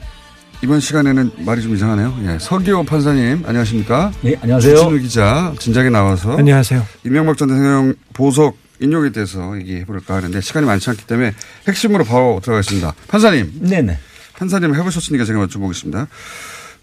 이번 0.62 0.80
시간에는 0.80 1.30
말이 1.38 1.62
좀 1.62 1.74
이상하네요. 1.74 2.16
예, 2.24 2.38
서기호 2.40 2.84
판사님 2.84 3.44
안녕하십니까? 3.46 4.12
네 4.22 4.36
안녕하세요. 4.40 4.76
주진우 4.76 4.98
기자 4.98 5.54
진작에 5.58 5.90
나와서 5.90 6.36
안녕하세요. 6.36 6.84
이명박 7.04 7.36
전 7.36 7.48
대통령 7.48 7.94
보석 8.12 8.56
인용에 8.80 9.10
대해서 9.10 9.56
얘기해볼까 9.58 10.14
하는데 10.16 10.40
시간이 10.40 10.66
많지 10.66 10.90
않기 10.90 11.06
때문에 11.06 11.32
핵심으로 11.66 12.04
바로 12.04 12.40
들어가겠습니다. 12.42 12.94
판사님. 13.08 13.52
네네. 13.62 13.98
판사님 14.36 14.74
해보셨으니까 14.74 15.24
제가 15.24 15.46
여쭤보겠습니다. 15.46 16.06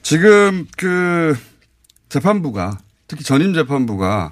지금 0.02 0.66
그 0.78 1.38
재판부가 2.10 2.78
특히 3.08 3.24
전임 3.24 3.54
재판부가 3.54 4.32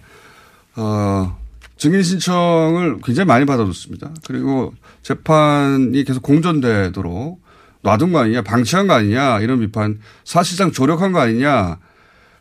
어 0.76 1.38
증인 1.78 2.04
신청을 2.04 3.00
굉장히 3.04 3.28
많이 3.28 3.46
받아줬습니다. 3.46 4.12
그리고 4.28 4.74
재판이 5.02 6.04
계속 6.04 6.22
공전되도록 6.24 7.42
놔둔 7.82 8.14
거 8.14 8.20
아니냐, 8.20 8.42
방치한 8.44 8.88
거 8.88 8.94
아니냐 8.94 9.40
이런 9.42 9.60
비판, 9.60 10.00
사실상 10.24 10.72
조력한 10.72 11.12
거 11.12 11.20
아니냐, 11.20 11.80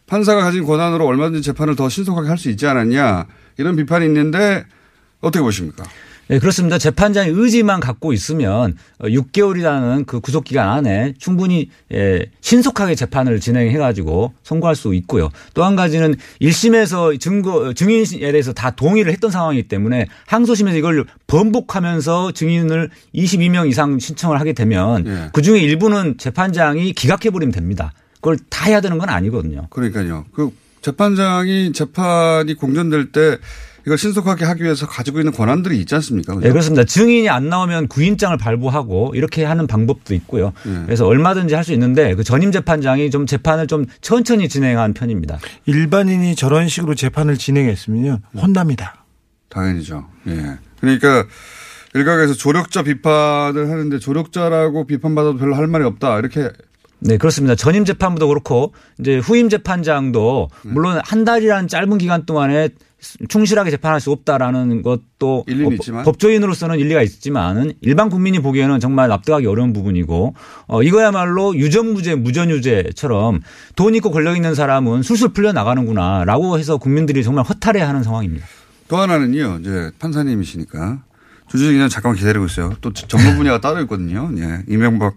판사가 0.06 0.42
가진 0.42 0.64
권한으로 0.64 1.06
얼마든지 1.06 1.42
재판을 1.42 1.74
더 1.74 1.88
신속하게 1.88 2.28
할 2.28 2.38
수 2.38 2.50
있지 2.50 2.66
않았냐 2.66 3.26
이런 3.58 3.76
비판이 3.76 4.04
있는데 4.06 4.64
어떻게 5.20 5.42
보십니까? 5.42 5.84
네, 6.28 6.38
그렇습니다. 6.38 6.78
재판장의 6.78 7.32
의지만 7.34 7.80
갖고 7.80 8.12
있으면 8.12 8.76
6개월이라는 9.00 10.06
그 10.06 10.20
구속 10.20 10.44
기간 10.44 10.68
안에 10.68 11.14
충분히 11.18 11.68
예, 11.92 12.26
신속하게 12.40 12.94
재판을 12.94 13.40
진행해 13.40 13.76
가지고 13.76 14.32
선고할 14.42 14.76
수 14.76 14.94
있고요. 14.94 15.30
또 15.54 15.62
한 15.64 15.76
가지는 15.76 16.14
1심에서 16.40 17.20
증거 17.20 17.72
증인에 17.72 18.32
대해서 18.32 18.52
다 18.52 18.70
동의를 18.70 19.12
했던 19.12 19.30
상황이기 19.30 19.68
때문에 19.68 20.06
항소심에서 20.26 20.76
이걸 20.76 21.04
번복하면서 21.26 22.32
증인을 22.32 22.90
22명 23.14 23.68
이상 23.68 23.98
신청을 23.98 24.40
하게 24.40 24.52
되면 24.52 25.06
예. 25.06 25.30
그 25.32 25.42
중에 25.42 25.60
일부는 25.60 26.16
재판장이 26.18 26.92
기각해 26.92 27.30
버리면 27.30 27.52
됩니다. 27.52 27.92
그걸 28.16 28.38
다 28.48 28.66
해야 28.66 28.80
되는 28.80 28.98
건 28.98 29.08
아니거든요. 29.08 29.66
그러니까요. 29.70 30.24
그 30.32 30.50
재판장이 30.80 31.72
재판이 31.72 32.54
공전될 32.54 33.12
때 33.12 33.38
이걸 33.84 33.98
신속하게 33.98 34.44
하기 34.44 34.62
위해서 34.62 34.86
가지고 34.86 35.18
있는 35.18 35.32
권한들이 35.32 35.78
있지 35.80 35.94
않습니까? 35.96 36.34
그렇죠? 36.34 36.46
네, 36.46 36.52
그렇습니다. 36.52 36.84
증인이 36.84 37.28
안 37.28 37.48
나오면 37.48 37.88
구인장을 37.88 38.36
발부하고 38.36 39.12
이렇게 39.14 39.44
하는 39.44 39.66
방법도 39.66 40.14
있고요. 40.14 40.52
네. 40.64 40.82
그래서 40.86 41.06
얼마든지 41.06 41.54
할 41.54 41.62
수 41.62 41.72
있는데 41.72 42.14
그 42.16 42.24
전임 42.24 42.50
재판장이 42.50 43.10
좀 43.10 43.24
재판을 43.26 43.68
좀 43.68 43.86
천천히 44.00 44.48
진행한 44.48 44.94
편입니다. 44.94 45.38
일반인이 45.66 46.34
저런 46.34 46.68
식으로 46.68 46.96
재판을 46.96 47.38
진행했으면 47.38 48.22
혼납니다. 48.36 49.04
당연히죠. 49.48 50.06
예. 50.26 50.58
그러니까 50.80 51.24
일각에서 51.94 52.34
조력자 52.34 52.82
비판을 52.82 53.70
하는데 53.70 53.98
조력자라고 53.98 54.86
비판받아도 54.86 55.36
별로 55.38 55.54
할 55.54 55.66
말이 55.68 55.84
없다. 55.84 56.18
이렇게 56.18 56.50
네, 57.04 57.16
그렇습니다. 57.16 57.54
전임 57.56 57.84
재판부도 57.84 58.28
그렇고 58.28 58.72
이제 59.00 59.18
후임 59.18 59.48
재판장도 59.48 60.48
물론 60.62 61.00
한 61.04 61.24
달이라는 61.24 61.68
짧은 61.68 61.98
기간 61.98 62.24
동안에 62.26 62.68
충실하게 63.28 63.72
재판할 63.72 64.00
수 64.00 64.12
없다라는 64.12 64.82
것도 64.82 65.44
어, 65.44 66.02
법조인으로서는 66.04 66.78
일리가 66.78 67.02
있지만은 67.02 67.72
일반 67.80 68.08
국민이 68.08 68.38
보기에는 68.38 68.78
정말 68.78 69.08
납득하기 69.08 69.44
어려운 69.46 69.72
부분이고 69.72 70.34
어 70.68 70.82
이거야말로 70.82 71.56
유전무죄 71.56 72.14
무전유죄처럼 72.14 73.40
돈 73.74 73.96
있고 73.96 74.12
권력 74.12 74.36
있는 74.36 74.54
사람은 74.54 75.02
술술 75.02 75.32
풀려 75.32 75.52
나가는구나라고 75.52 76.60
해서 76.60 76.76
국민들이 76.76 77.24
정말 77.24 77.44
허탈해하는 77.44 78.04
상황입니다. 78.04 78.46
또 78.86 78.98
하나는요, 78.98 79.58
이제 79.60 79.90
판사님이시니까 79.98 81.02
주주님 81.48 81.72
그냥 81.72 81.88
잠깐 81.88 82.14
기다리고 82.14 82.46
있어요. 82.46 82.74
또 82.80 82.92
전문 82.92 83.36
분야가 83.36 83.60
따로 83.60 83.80
있거든요. 83.82 84.30
예, 84.36 84.62
이명박 84.68 85.16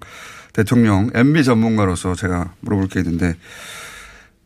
대통령 0.56 1.10
MB 1.14 1.44
전문가로서 1.44 2.16
제가 2.16 2.54
물어볼 2.62 2.88
게 2.88 3.02
있는데 3.02 3.36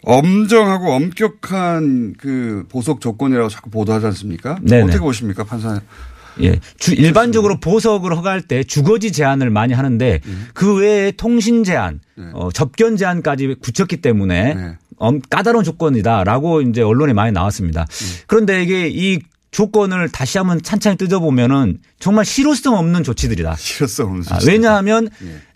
엄정하고 0.02 0.92
엄격한 0.92 2.16
그 2.18 2.66
보석 2.68 3.00
조건이라고 3.00 3.48
자꾸 3.50 3.70
보도하지 3.70 4.08
않습니까? 4.08 4.58
네네. 4.64 4.84
어떻게 4.84 5.00
보십니까, 5.00 5.44
판사? 5.44 5.82
예. 6.42 6.60
주, 6.78 6.96
일반적으로 6.96 7.60
보석을 7.60 8.16
허가할 8.16 8.42
때 8.42 8.64
주거지 8.64 9.12
제한을 9.12 9.52
많이 9.52 9.74
하는데 9.74 10.20
음. 10.26 10.48
그 10.56 10.78
외에 10.78 11.12
통신 11.12 11.64
제한, 11.64 12.00
네. 12.16 12.26
어, 12.34 12.50
접견 12.52 12.98
제한까지 12.98 13.58
굳혔기 13.62 13.98
때문에 13.98 14.54
네. 14.56 14.78
엄, 14.98 15.20
까다로운 15.30 15.64
조건이다라고 15.64 16.62
이제 16.62 16.82
언론에 16.82 17.14
많이 17.14 17.32
나왔습니다. 17.34 17.82
음. 17.82 18.08
그런데 18.26 18.64
이게 18.64 18.88
이 18.88 19.20
조건을 19.52 20.10
다시 20.10 20.38
한번 20.38 20.62
찬찬히 20.62 20.98
뜯어보면은 20.98 21.80
정말 22.00 22.26
실효성 22.26 22.76
없는 22.76 23.04
조치들이다. 23.04 23.56
실효성 23.58 24.08
없는 24.08 24.24
아, 24.30 24.40
왜냐하면 24.46 25.10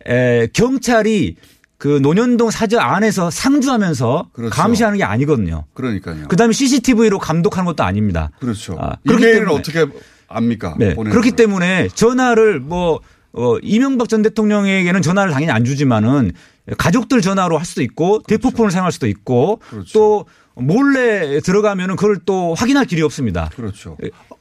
예. 0.08 0.42
에, 0.44 0.48
경찰이 0.54 1.36
그 1.78 2.00
논현동 2.02 2.50
사저 2.50 2.80
안에서 2.80 3.30
상주하면서 3.30 4.30
그렇죠. 4.32 4.56
감시하는 4.56 4.98
게 4.98 5.04
아니거든요. 5.04 5.66
그러니까요. 5.74 6.28
그다음에 6.30 6.54
CCTV로 6.54 7.20
감독하는 7.20 7.66
것도 7.66 7.84
아닙니다. 7.84 8.32
그렇죠. 8.40 8.78
아, 8.80 8.96
그렇기 9.06 9.24
때문에 9.24 9.54
어떻게 9.54 9.86
압니까? 10.28 10.76
네. 10.80 10.96
그렇기 10.96 11.32
때문에 11.32 11.90
전화를 11.94 12.60
뭐 12.60 13.02
어, 13.34 13.58
이명박 13.62 14.10
전 14.10 14.22
대통령에게는 14.22 15.02
전화를 15.02 15.34
당연히 15.34 15.52
안 15.52 15.66
주지만은 15.66 16.32
가족들 16.78 17.22
전화로 17.22 17.58
할 17.58 17.66
수도 17.66 17.82
있고 17.82 18.22
그렇죠. 18.22 18.28
대포폰을 18.28 18.72
사용할 18.72 18.92
수도 18.92 19.08
있고 19.08 19.60
그렇죠. 19.70 19.92
또 19.94 20.26
몰래 20.56 21.40
들어가면은 21.40 21.96
그걸 21.96 22.20
또 22.26 22.54
확인할 22.54 22.86
길이 22.86 23.02
없습니다. 23.02 23.50
그렇죠. 23.56 23.98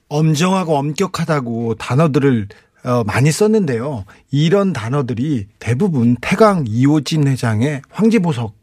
엄정하고 0.08 0.76
엄격하다고 0.76 1.76
단어들을 1.76 2.48
어, 2.84 3.04
많이 3.04 3.30
썼는데요. 3.30 4.04
이런 4.30 4.72
단어들이 4.72 5.46
대부분 5.58 6.16
태강 6.20 6.64
이호진 6.66 7.28
회장의 7.28 7.82
황제보석 7.90 8.54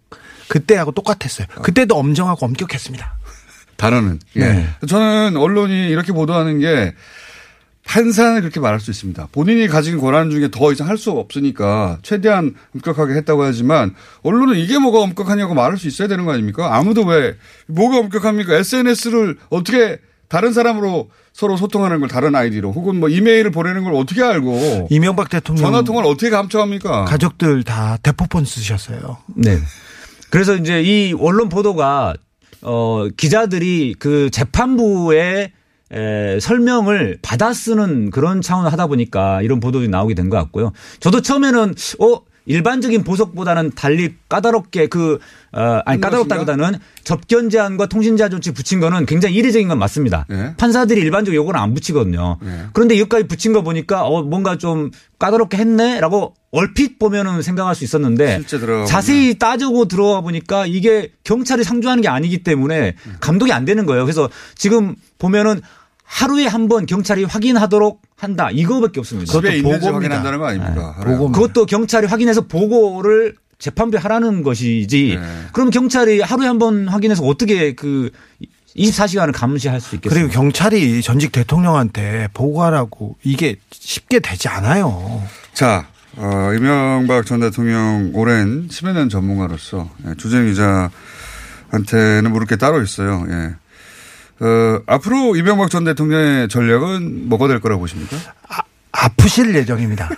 그때하고 0.49 0.91
똑같았어요. 0.91 1.47
그때도 1.61 1.95
엄정하고 1.95 2.45
엄격했습니다. 2.45 3.17
단어는. 3.77 4.19
예. 4.35 4.39
네. 4.39 4.69
저는 4.87 5.37
언론이 5.37 5.89
이렇게 5.89 6.11
보도하는 6.11 6.59
게 6.59 6.93
판사는 7.89 8.39
그렇게 8.41 8.59
말할 8.59 8.79
수 8.79 8.91
있습니다. 8.91 9.29
본인이 9.31 9.67
가진 9.67 9.97
권한 9.97 10.29
중에 10.29 10.49
더 10.51 10.71
이상 10.71 10.87
할 10.87 10.99
수 10.99 11.09
없으니까 11.11 11.97
최대한 12.03 12.53
엄격하게 12.75 13.13
했다고 13.15 13.41
하지만 13.41 13.95
언론은 14.21 14.57
이게 14.57 14.77
뭐가 14.77 14.99
엄격하냐고 14.99 15.55
말할 15.55 15.77
수 15.77 15.87
있어야 15.87 16.07
되는 16.09 16.25
거 16.25 16.33
아닙니까? 16.33 16.75
아무도 16.75 17.03
왜 17.05 17.35
뭐가 17.67 17.97
엄격합니까? 17.97 18.53
SNS를 18.53 19.37
어떻게 19.49 19.97
다른 20.27 20.53
사람으로 20.53 21.09
서로 21.33 21.57
소통하는 21.57 21.99
걸 22.01 22.09
다른 22.09 22.35
아이디로 22.35 22.73
혹은 22.73 22.99
뭐 22.99 23.07
이메일을 23.09 23.49
보내는 23.51 23.85
걸 23.85 23.95
어떻게 23.95 24.21
알고 24.21 24.89
이명박 24.91 25.29
대통령 25.29 25.63
전화 25.65 25.81
통화를 25.81 26.07
어떻게 26.09 26.29
감청합니까? 26.29 27.05
가족들 27.05 27.63
다 27.63 27.97
대포폰 28.03 28.45
쓰셨어요. 28.45 29.17
네. 29.35 29.57
그래서 30.29 30.55
이제 30.55 30.83
이 30.83 31.15
언론 31.17 31.49
보도가 31.49 32.13
어 32.61 33.07
기자들이 33.17 33.95
그 33.97 34.29
재판부의 34.31 35.53
에, 35.91 36.39
설명을 36.39 37.19
받아 37.21 37.53
쓰는 37.53 38.11
그런 38.11 38.41
차원을 38.41 38.71
하다 38.71 38.87
보니까 38.87 39.41
이런 39.41 39.59
보도들이 39.59 39.89
나오게 39.89 40.13
된 40.13 40.29
것 40.29 40.37
같고요. 40.37 40.71
저도 40.99 41.21
처음에는 41.21 41.73
어 41.99 42.21
일반적인 42.45 43.03
보석보다는 43.03 43.71
달리 43.75 44.15
까다롭게 44.27 44.87
그, 44.87 45.19
어, 45.51 45.81
아니 45.85 46.01
까다롭다기보다는 46.01 46.79
접견 47.03 47.49
제한과 47.51 47.85
통신 47.85 48.17
제한 48.17 48.31
조치 48.31 48.51
붙인 48.53 48.79
거는 48.79 49.05
굉장히 49.05 49.35
이례적인 49.35 49.67
건 49.67 49.77
맞습니다. 49.77 50.25
네. 50.29 50.55
판사들이 50.57 50.99
일반적으로 50.99 51.35
요거는 51.35 51.59
안 51.59 51.75
붙이거든요. 51.75 52.37
네. 52.41 52.65
그런데 52.73 52.97
여기까지 52.99 53.27
붙인 53.27 53.53
거 53.53 53.61
보니까 53.61 54.03
어, 54.07 54.23
뭔가 54.23 54.57
좀 54.57 54.89
까다롭게 55.19 55.57
했네라고 55.57 56.33
얼핏 56.51 56.97
보면은 56.97 57.43
생각할 57.43 57.75
수 57.75 57.83
있었는데 57.83 58.39
자세히 58.85 59.37
따지고 59.37 59.85
들어가 59.87 60.21
보니까 60.21 60.65
이게 60.65 61.11
경찰이 61.23 61.63
상주하는 61.63 62.01
게 62.01 62.07
아니기 62.07 62.41
때문에 62.43 62.95
감독이 63.19 63.51
안 63.53 63.65
되는 63.65 63.85
거예요. 63.85 64.05
그래서 64.05 64.27
지금 64.55 64.95
보면은 65.19 65.61
하루에 66.11 66.47
한 66.47 66.67
번 66.67 66.85
경찰이 66.87 67.23
확인하도록 67.23 68.01
한다 68.17 68.49
이거밖에 68.51 68.99
없습니다. 68.99 69.31
집에 69.31 69.57
있는지 69.57 69.87
확인한다는 69.87 70.39
거 70.39 70.47
아닙니까? 70.47 70.95
네. 70.97 71.03
그것도 71.31 71.65
경찰이 71.67 72.07
확인해서 72.07 72.41
보고를 72.41 73.35
재판부에 73.59 73.99
하라는 73.99 74.41
것이지. 74.43 75.17
네. 75.19 75.27
그럼 75.53 75.69
경찰이 75.69 76.21
하루에 76.21 76.47
한 76.47 76.57
번 76.57 76.87
확인해서 76.87 77.23
어떻게 77.23 77.73
그 77.75 78.09
24시간을 78.75 79.33
감시할 79.33 79.79
수 79.81 79.95
있겠습니까? 79.95 80.09
그리고 80.27 80.31
경찰이 80.33 81.01
전직 81.03 81.31
대통령한테 81.31 82.27
보고하라고 82.33 83.17
이게 83.23 83.55
쉽게 83.71 84.19
되지 84.19 84.47
않아요. 84.47 85.21
자, 85.53 85.87
어, 86.17 86.51
이명박 86.55 87.25
전 87.25 87.39
대통령 87.39 88.11
오랜 88.13 88.67
10여 88.67 88.93
년 88.93 89.09
전문가로서 89.09 89.89
예, 90.07 90.13
주재 90.17 90.43
기자한테는 90.45 92.31
물을 92.31 92.47
게 92.47 92.55
따로 92.55 92.81
있어요. 92.81 93.25
예. 93.29 93.55
어, 94.41 94.81
앞으로 94.85 95.35
이명박 95.35 95.69
전 95.69 95.83
대통령의 95.83 96.47
전략은 96.47 97.27
뭐가 97.29 97.47
될 97.47 97.59
거라고 97.59 97.81
보십니까? 97.81 98.15
아, 98.47 98.61
아프실 98.91 99.53
예정입니다. 99.55 100.09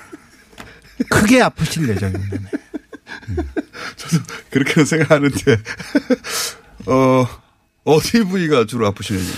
크게 1.09 1.41
아프실 1.41 1.89
예정입니다. 1.89 2.37
음. 3.29 3.37
저도 3.95 4.23
그렇게 4.51 4.85
생각하는데, 4.85 5.57
어, 6.85 7.27
어디 7.83 8.23
부위가 8.23 8.65
주로 8.65 8.85
아프시는지. 8.87 9.31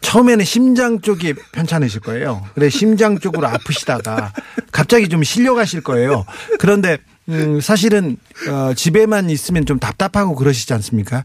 처음에는 0.00 0.44
심장 0.44 1.00
쪽이 1.00 1.34
편찮으실 1.52 2.00
거예요. 2.00 2.44
그래, 2.54 2.70
심장 2.70 3.18
쪽으로 3.18 3.46
아프시다가 3.46 4.32
갑자기 4.72 5.08
좀 5.08 5.22
실려가실 5.22 5.82
거예요. 5.82 6.24
그런데, 6.58 6.98
음, 7.28 7.60
사실은, 7.60 8.16
어, 8.48 8.72
집에만 8.74 9.28
있으면 9.30 9.66
좀 9.66 9.78
답답하고 9.78 10.34
그러시지 10.34 10.72
않습니까? 10.72 11.24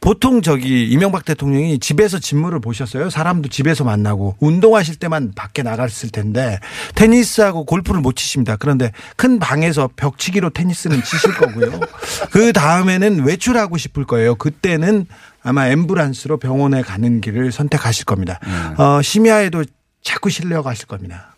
보통 0.00 0.42
저기 0.42 0.84
이명박 0.88 1.24
대통령이 1.24 1.78
집에서 1.78 2.18
직무를 2.18 2.60
보셨어요. 2.60 3.10
사람도 3.10 3.48
집에서 3.48 3.82
만나고 3.82 4.36
운동하실 4.38 4.96
때만 4.96 5.32
밖에 5.34 5.62
나갔을 5.62 6.10
텐데 6.10 6.60
테니스하고 6.94 7.64
골프를 7.64 8.00
못 8.00 8.14
치십니다. 8.14 8.56
그런데 8.56 8.92
큰 9.16 9.38
방에서 9.38 9.90
벽치기로 9.96 10.50
테니스는 10.50 11.02
치실 11.02 11.34
거고요. 11.34 11.80
그 12.30 12.52
다음에는 12.52 13.24
외출하고 13.24 13.78
싶을 13.78 14.04
거예요. 14.04 14.36
그때는 14.36 15.06
아마 15.42 15.64
앰뷸런스로 15.70 16.38
병원에 16.40 16.82
가는 16.82 17.20
길을 17.20 17.52
선택하실 17.52 18.04
겁니다. 18.04 18.38
네. 18.44 18.82
어, 18.82 19.02
심야에도 19.02 19.64
자꾸 20.02 20.30
실려 20.30 20.62
가실 20.62 20.86
겁니다. 20.86 21.34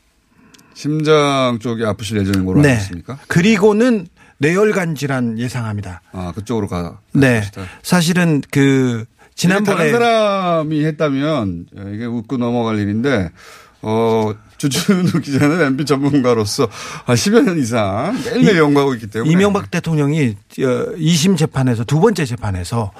심장 0.74 1.59
쪽이 1.61 1.84
아프실 1.84 2.18
예정인 2.18 2.46
걸로 2.46 2.61
네. 2.61 2.70
알고 2.70 2.82
있습니까? 2.82 3.18
그리고는 3.28 4.06
뇌혈관 4.39 4.95
질환 4.95 5.39
예상합니다. 5.39 6.03
아 6.12 6.32
그쪽으로 6.34 6.68
가. 6.68 7.01
네. 7.12 7.41
것이다. 7.41 7.62
사실은 7.82 8.43
그 8.51 9.05
지난번에 9.34 9.76
다른 9.76 9.93
사람이 9.93 10.84
했다면 10.84 11.66
이게 11.95 12.05
웃고 12.05 12.39
넘어갈 12.39 12.78
일인데 12.78 13.30
어 13.82 14.34
주준우 14.57 15.20
기자는 15.22 15.61
MB 15.61 15.84
전문가로서 15.84 16.68
10여 17.07 17.45
년 17.45 17.59
이상 17.59 18.16
매일매일 18.24 18.59
연구하고 18.59 18.95
있기 18.95 19.07
때문에 19.07 19.30
이명박 19.30 19.70
대통령이 19.70 20.34
2심 20.51 21.34
어, 21.34 21.36
재판에서 21.36 21.84
두 21.84 22.01
번째 22.01 22.24
재판에서 22.24 22.93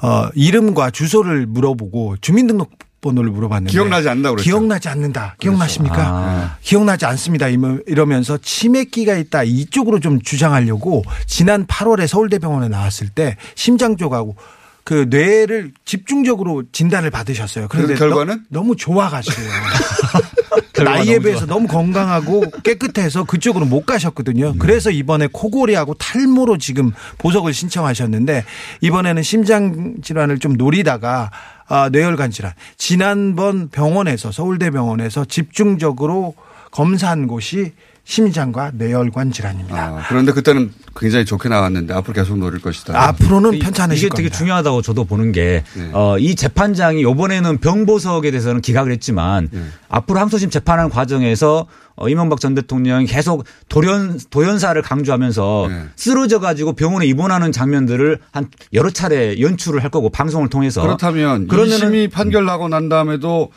어 0.00 0.28
이름과 0.34 0.90
주소를 0.90 1.46
물어보고 1.46 2.16
주민등록 2.20 2.70
번호를 3.02 3.30
물어봤는데 3.30 3.70
기억나지 3.70 4.08
않는다 4.08 4.30
그랬죠. 4.30 4.44
기억나지 4.44 4.88
않는다. 4.88 5.36
기억나십니까? 5.38 5.96
아. 5.98 6.56
기억나지 6.62 7.04
않습니다. 7.04 7.48
이러면서 7.48 8.38
치매기가 8.38 9.16
있다 9.16 9.42
이쪽으로 9.42 10.00
좀 10.00 10.22
주장하려고 10.22 11.04
지난 11.26 11.66
8월에 11.66 12.06
서울대병원에 12.06 12.68
나왔을 12.68 13.08
때 13.08 13.36
심장 13.54 13.96
쪽하고 13.96 14.36
그 14.84 15.06
뇌를 15.08 15.72
집중적으로 15.84 16.64
진단을 16.72 17.10
받으셨어요. 17.10 17.68
그런데 17.68 17.94
결과는 17.94 18.44
너, 18.48 18.62
무 18.62 18.74
좋아가지고 18.74 19.36
나이에 20.82 21.18
비해서 21.18 21.46
너무 21.46 21.68
건강하고 21.68 22.44
깨끗해서 22.62 23.24
그쪽으로 23.24 23.66
못 23.66 23.86
가셨거든요. 23.86 24.52
네. 24.52 24.58
그래서 24.58 24.90
이번에 24.90 25.28
코골이하고 25.30 25.94
탈모로 25.94 26.58
지금 26.58 26.92
보석을 27.18 27.52
신청하셨는데 27.52 28.44
이번에는 28.80 29.22
심장 29.22 29.94
질환을 30.02 30.38
좀 30.38 30.54
노리다가 30.54 31.30
아, 31.32 31.61
뇌혈관 31.90 32.30
질환. 32.30 32.52
지난번 32.76 33.68
병원에서 33.68 34.30
서울대병원에서 34.32 35.24
집중적으로 35.24 36.34
검사한 36.70 37.26
곳이 37.26 37.72
심장과 38.04 38.72
뇌혈관 38.74 39.30
질환입니다. 39.30 39.76
아, 39.76 40.02
그런데 40.08 40.32
그때는 40.32 40.72
굉장히 40.96 41.24
좋게 41.24 41.48
나왔는데 41.48 41.94
앞으로 41.94 42.14
계속 42.14 42.36
노릴 42.36 42.60
것이다. 42.60 43.00
앞으로는 43.00 43.60
편찮으실 43.60 44.06
이게 44.06 44.08
겁니다. 44.08 44.16
되게 44.16 44.36
중요하다고 44.36 44.82
저도 44.82 45.04
보는 45.04 45.30
게 45.32 45.62
네. 45.74 45.90
어, 45.92 46.18
이 46.18 46.34
재판장이 46.34 47.00
이번에는 47.02 47.58
병보석에 47.58 48.30
대해서는 48.32 48.60
기각을 48.60 48.90
했지만 48.92 49.48
네. 49.52 49.62
앞으로 49.88 50.18
항소심 50.18 50.50
재판하는 50.50 50.90
과정에서 50.90 51.66
어, 51.96 52.08
이명박 52.08 52.40
전 52.40 52.54
대통령이 52.54 53.06
계속 53.06 53.44
돌연 53.68 54.18
도연사를 54.30 54.80
강조하면서 54.80 55.66
네. 55.68 55.84
쓰러져 55.96 56.40
가지고 56.40 56.72
병원에 56.72 57.06
입원하는 57.06 57.52
장면들을 57.52 58.18
한 58.32 58.48
여러 58.72 58.90
차례 58.90 59.40
연출을 59.40 59.82
할 59.82 59.90
거고 59.90 60.10
방송을 60.10 60.48
통해서 60.48 60.82
그렇다면 60.82 61.48
그러면이 61.48 62.08
판결 62.08 62.44
나고 62.44 62.68
난 62.68 62.88
다음에도 62.88 63.50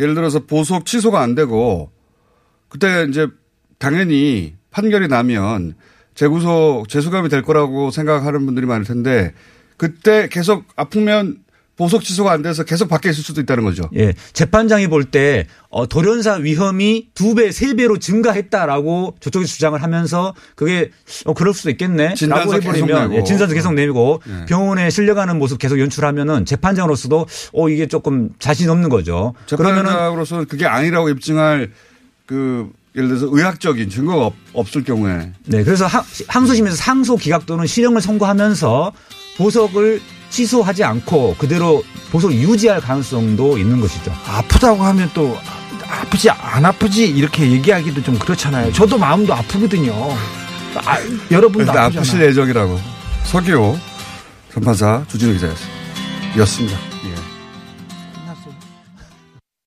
예를 0.00 0.14
들어서 0.14 0.40
보석 0.40 0.86
취소가 0.86 1.20
안 1.20 1.34
되고 1.34 1.90
그때 2.68 3.06
이제 3.08 3.28
당연히 3.78 4.54
판결이 4.70 5.08
나면 5.08 5.74
재구속 6.14 6.88
재수감이 6.88 7.28
될 7.28 7.42
거라고 7.42 7.90
생각하는 7.90 8.46
분들이 8.46 8.66
많을 8.66 8.84
텐데 8.84 9.34
그때 9.76 10.28
계속 10.30 10.64
아프면 10.76 11.38
보석 11.82 12.04
취소가 12.04 12.30
안 12.30 12.42
돼서 12.42 12.62
계속 12.62 12.88
밖에 12.88 13.10
있을 13.10 13.24
수도 13.24 13.40
있다는 13.40 13.64
거죠. 13.64 13.90
예. 13.96 14.14
재판장이 14.34 14.86
볼때 14.86 15.48
어, 15.68 15.88
돌연사 15.88 16.34
위험이 16.34 17.08
두 17.12 17.34
배, 17.34 17.50
세 17.50 17.74
배로 17.74 17.98
증가했다라고 17.98 19.16
저쪽이 19.18 19.46
주장을 19.46 19.82
하면서 19.82 20.32
그게 20.54 20.92
어, 21.24 21.34
그럴 21.34 21.52
수도 21.52 21.70
있겠네. 21.70 22.14
라고 22.28 22.54
해버리면 22.54 23.14
예, 23.14 23.24
진단서 23.24 23.54
계속 23.54 23.74
내고 23.74 24.22
예. 24.28 24.44
병원에 24.44 24.90
실려가는 24.90 25.36
모습 25.40 25.58
계속 25.58 25.80
연출하면은 25.80 26.44
재판장으로서도 26.44 27.26
어, 27.52 27.68
이게 27.68 27.88
조금 27.88 28.30
자신 28.38 28.70
없는 28.70 28.88
거죠. 28.88 29.34
재판장으로서는 29.46 30.46
그게 30.46 30.66
아니라고 30.66 31.08
입증할 31.08 31.72
그 32.26 32.70
예를 32.94 33.08
들어서 33.08 33.26
의학적인 33.28 33.90
증거가 33.90 34.30
없, 34.52 34.76
을 34.76 34.84
경우에. 34.84 35.32
네. 35.46 35.64
그래서 35.64 35.88
항소심에서 36.28 36.76
상소 36.76 37.16
기각 37.16 37.44
또는 37.44 37.66
실형을 37.66 38.00
선고하면서 38.00 38.92
보석을 39.36 40.00
취소하지 40.32 40.82
않고 40.82 41.36
그대로 41.38 41.84
보석을 42.10 42.34
유지할 42.36 42.80
가능성도 42.80 43.58
있는 43.58 43.80
것이죠. 43.80 44.12
아프다고 44.26 44.82
하면 44.82 45.10
또 45.14 45.38
아프지 45.88 46.30
안 46.30 46.64
아프지 46.64 47.06
이렇게 47.06 47.50
얘기하기도 47.50 48.02
좀 48.02 48.18
그렇잖아요. 48.18 48.72
저도 48.72 48.96
마음도 48.98 49.34
아프거든요. 49.34 49.92
아, 50.84 50.96
여러분도 51.30 51.70
아프실 51.70 52.22
예정이라고. 52.22 52.80
서기호 53.24 53.78
전파사 54.52 55.04
주진우 55.08 55.34
기자였습니다. 55.34 56.91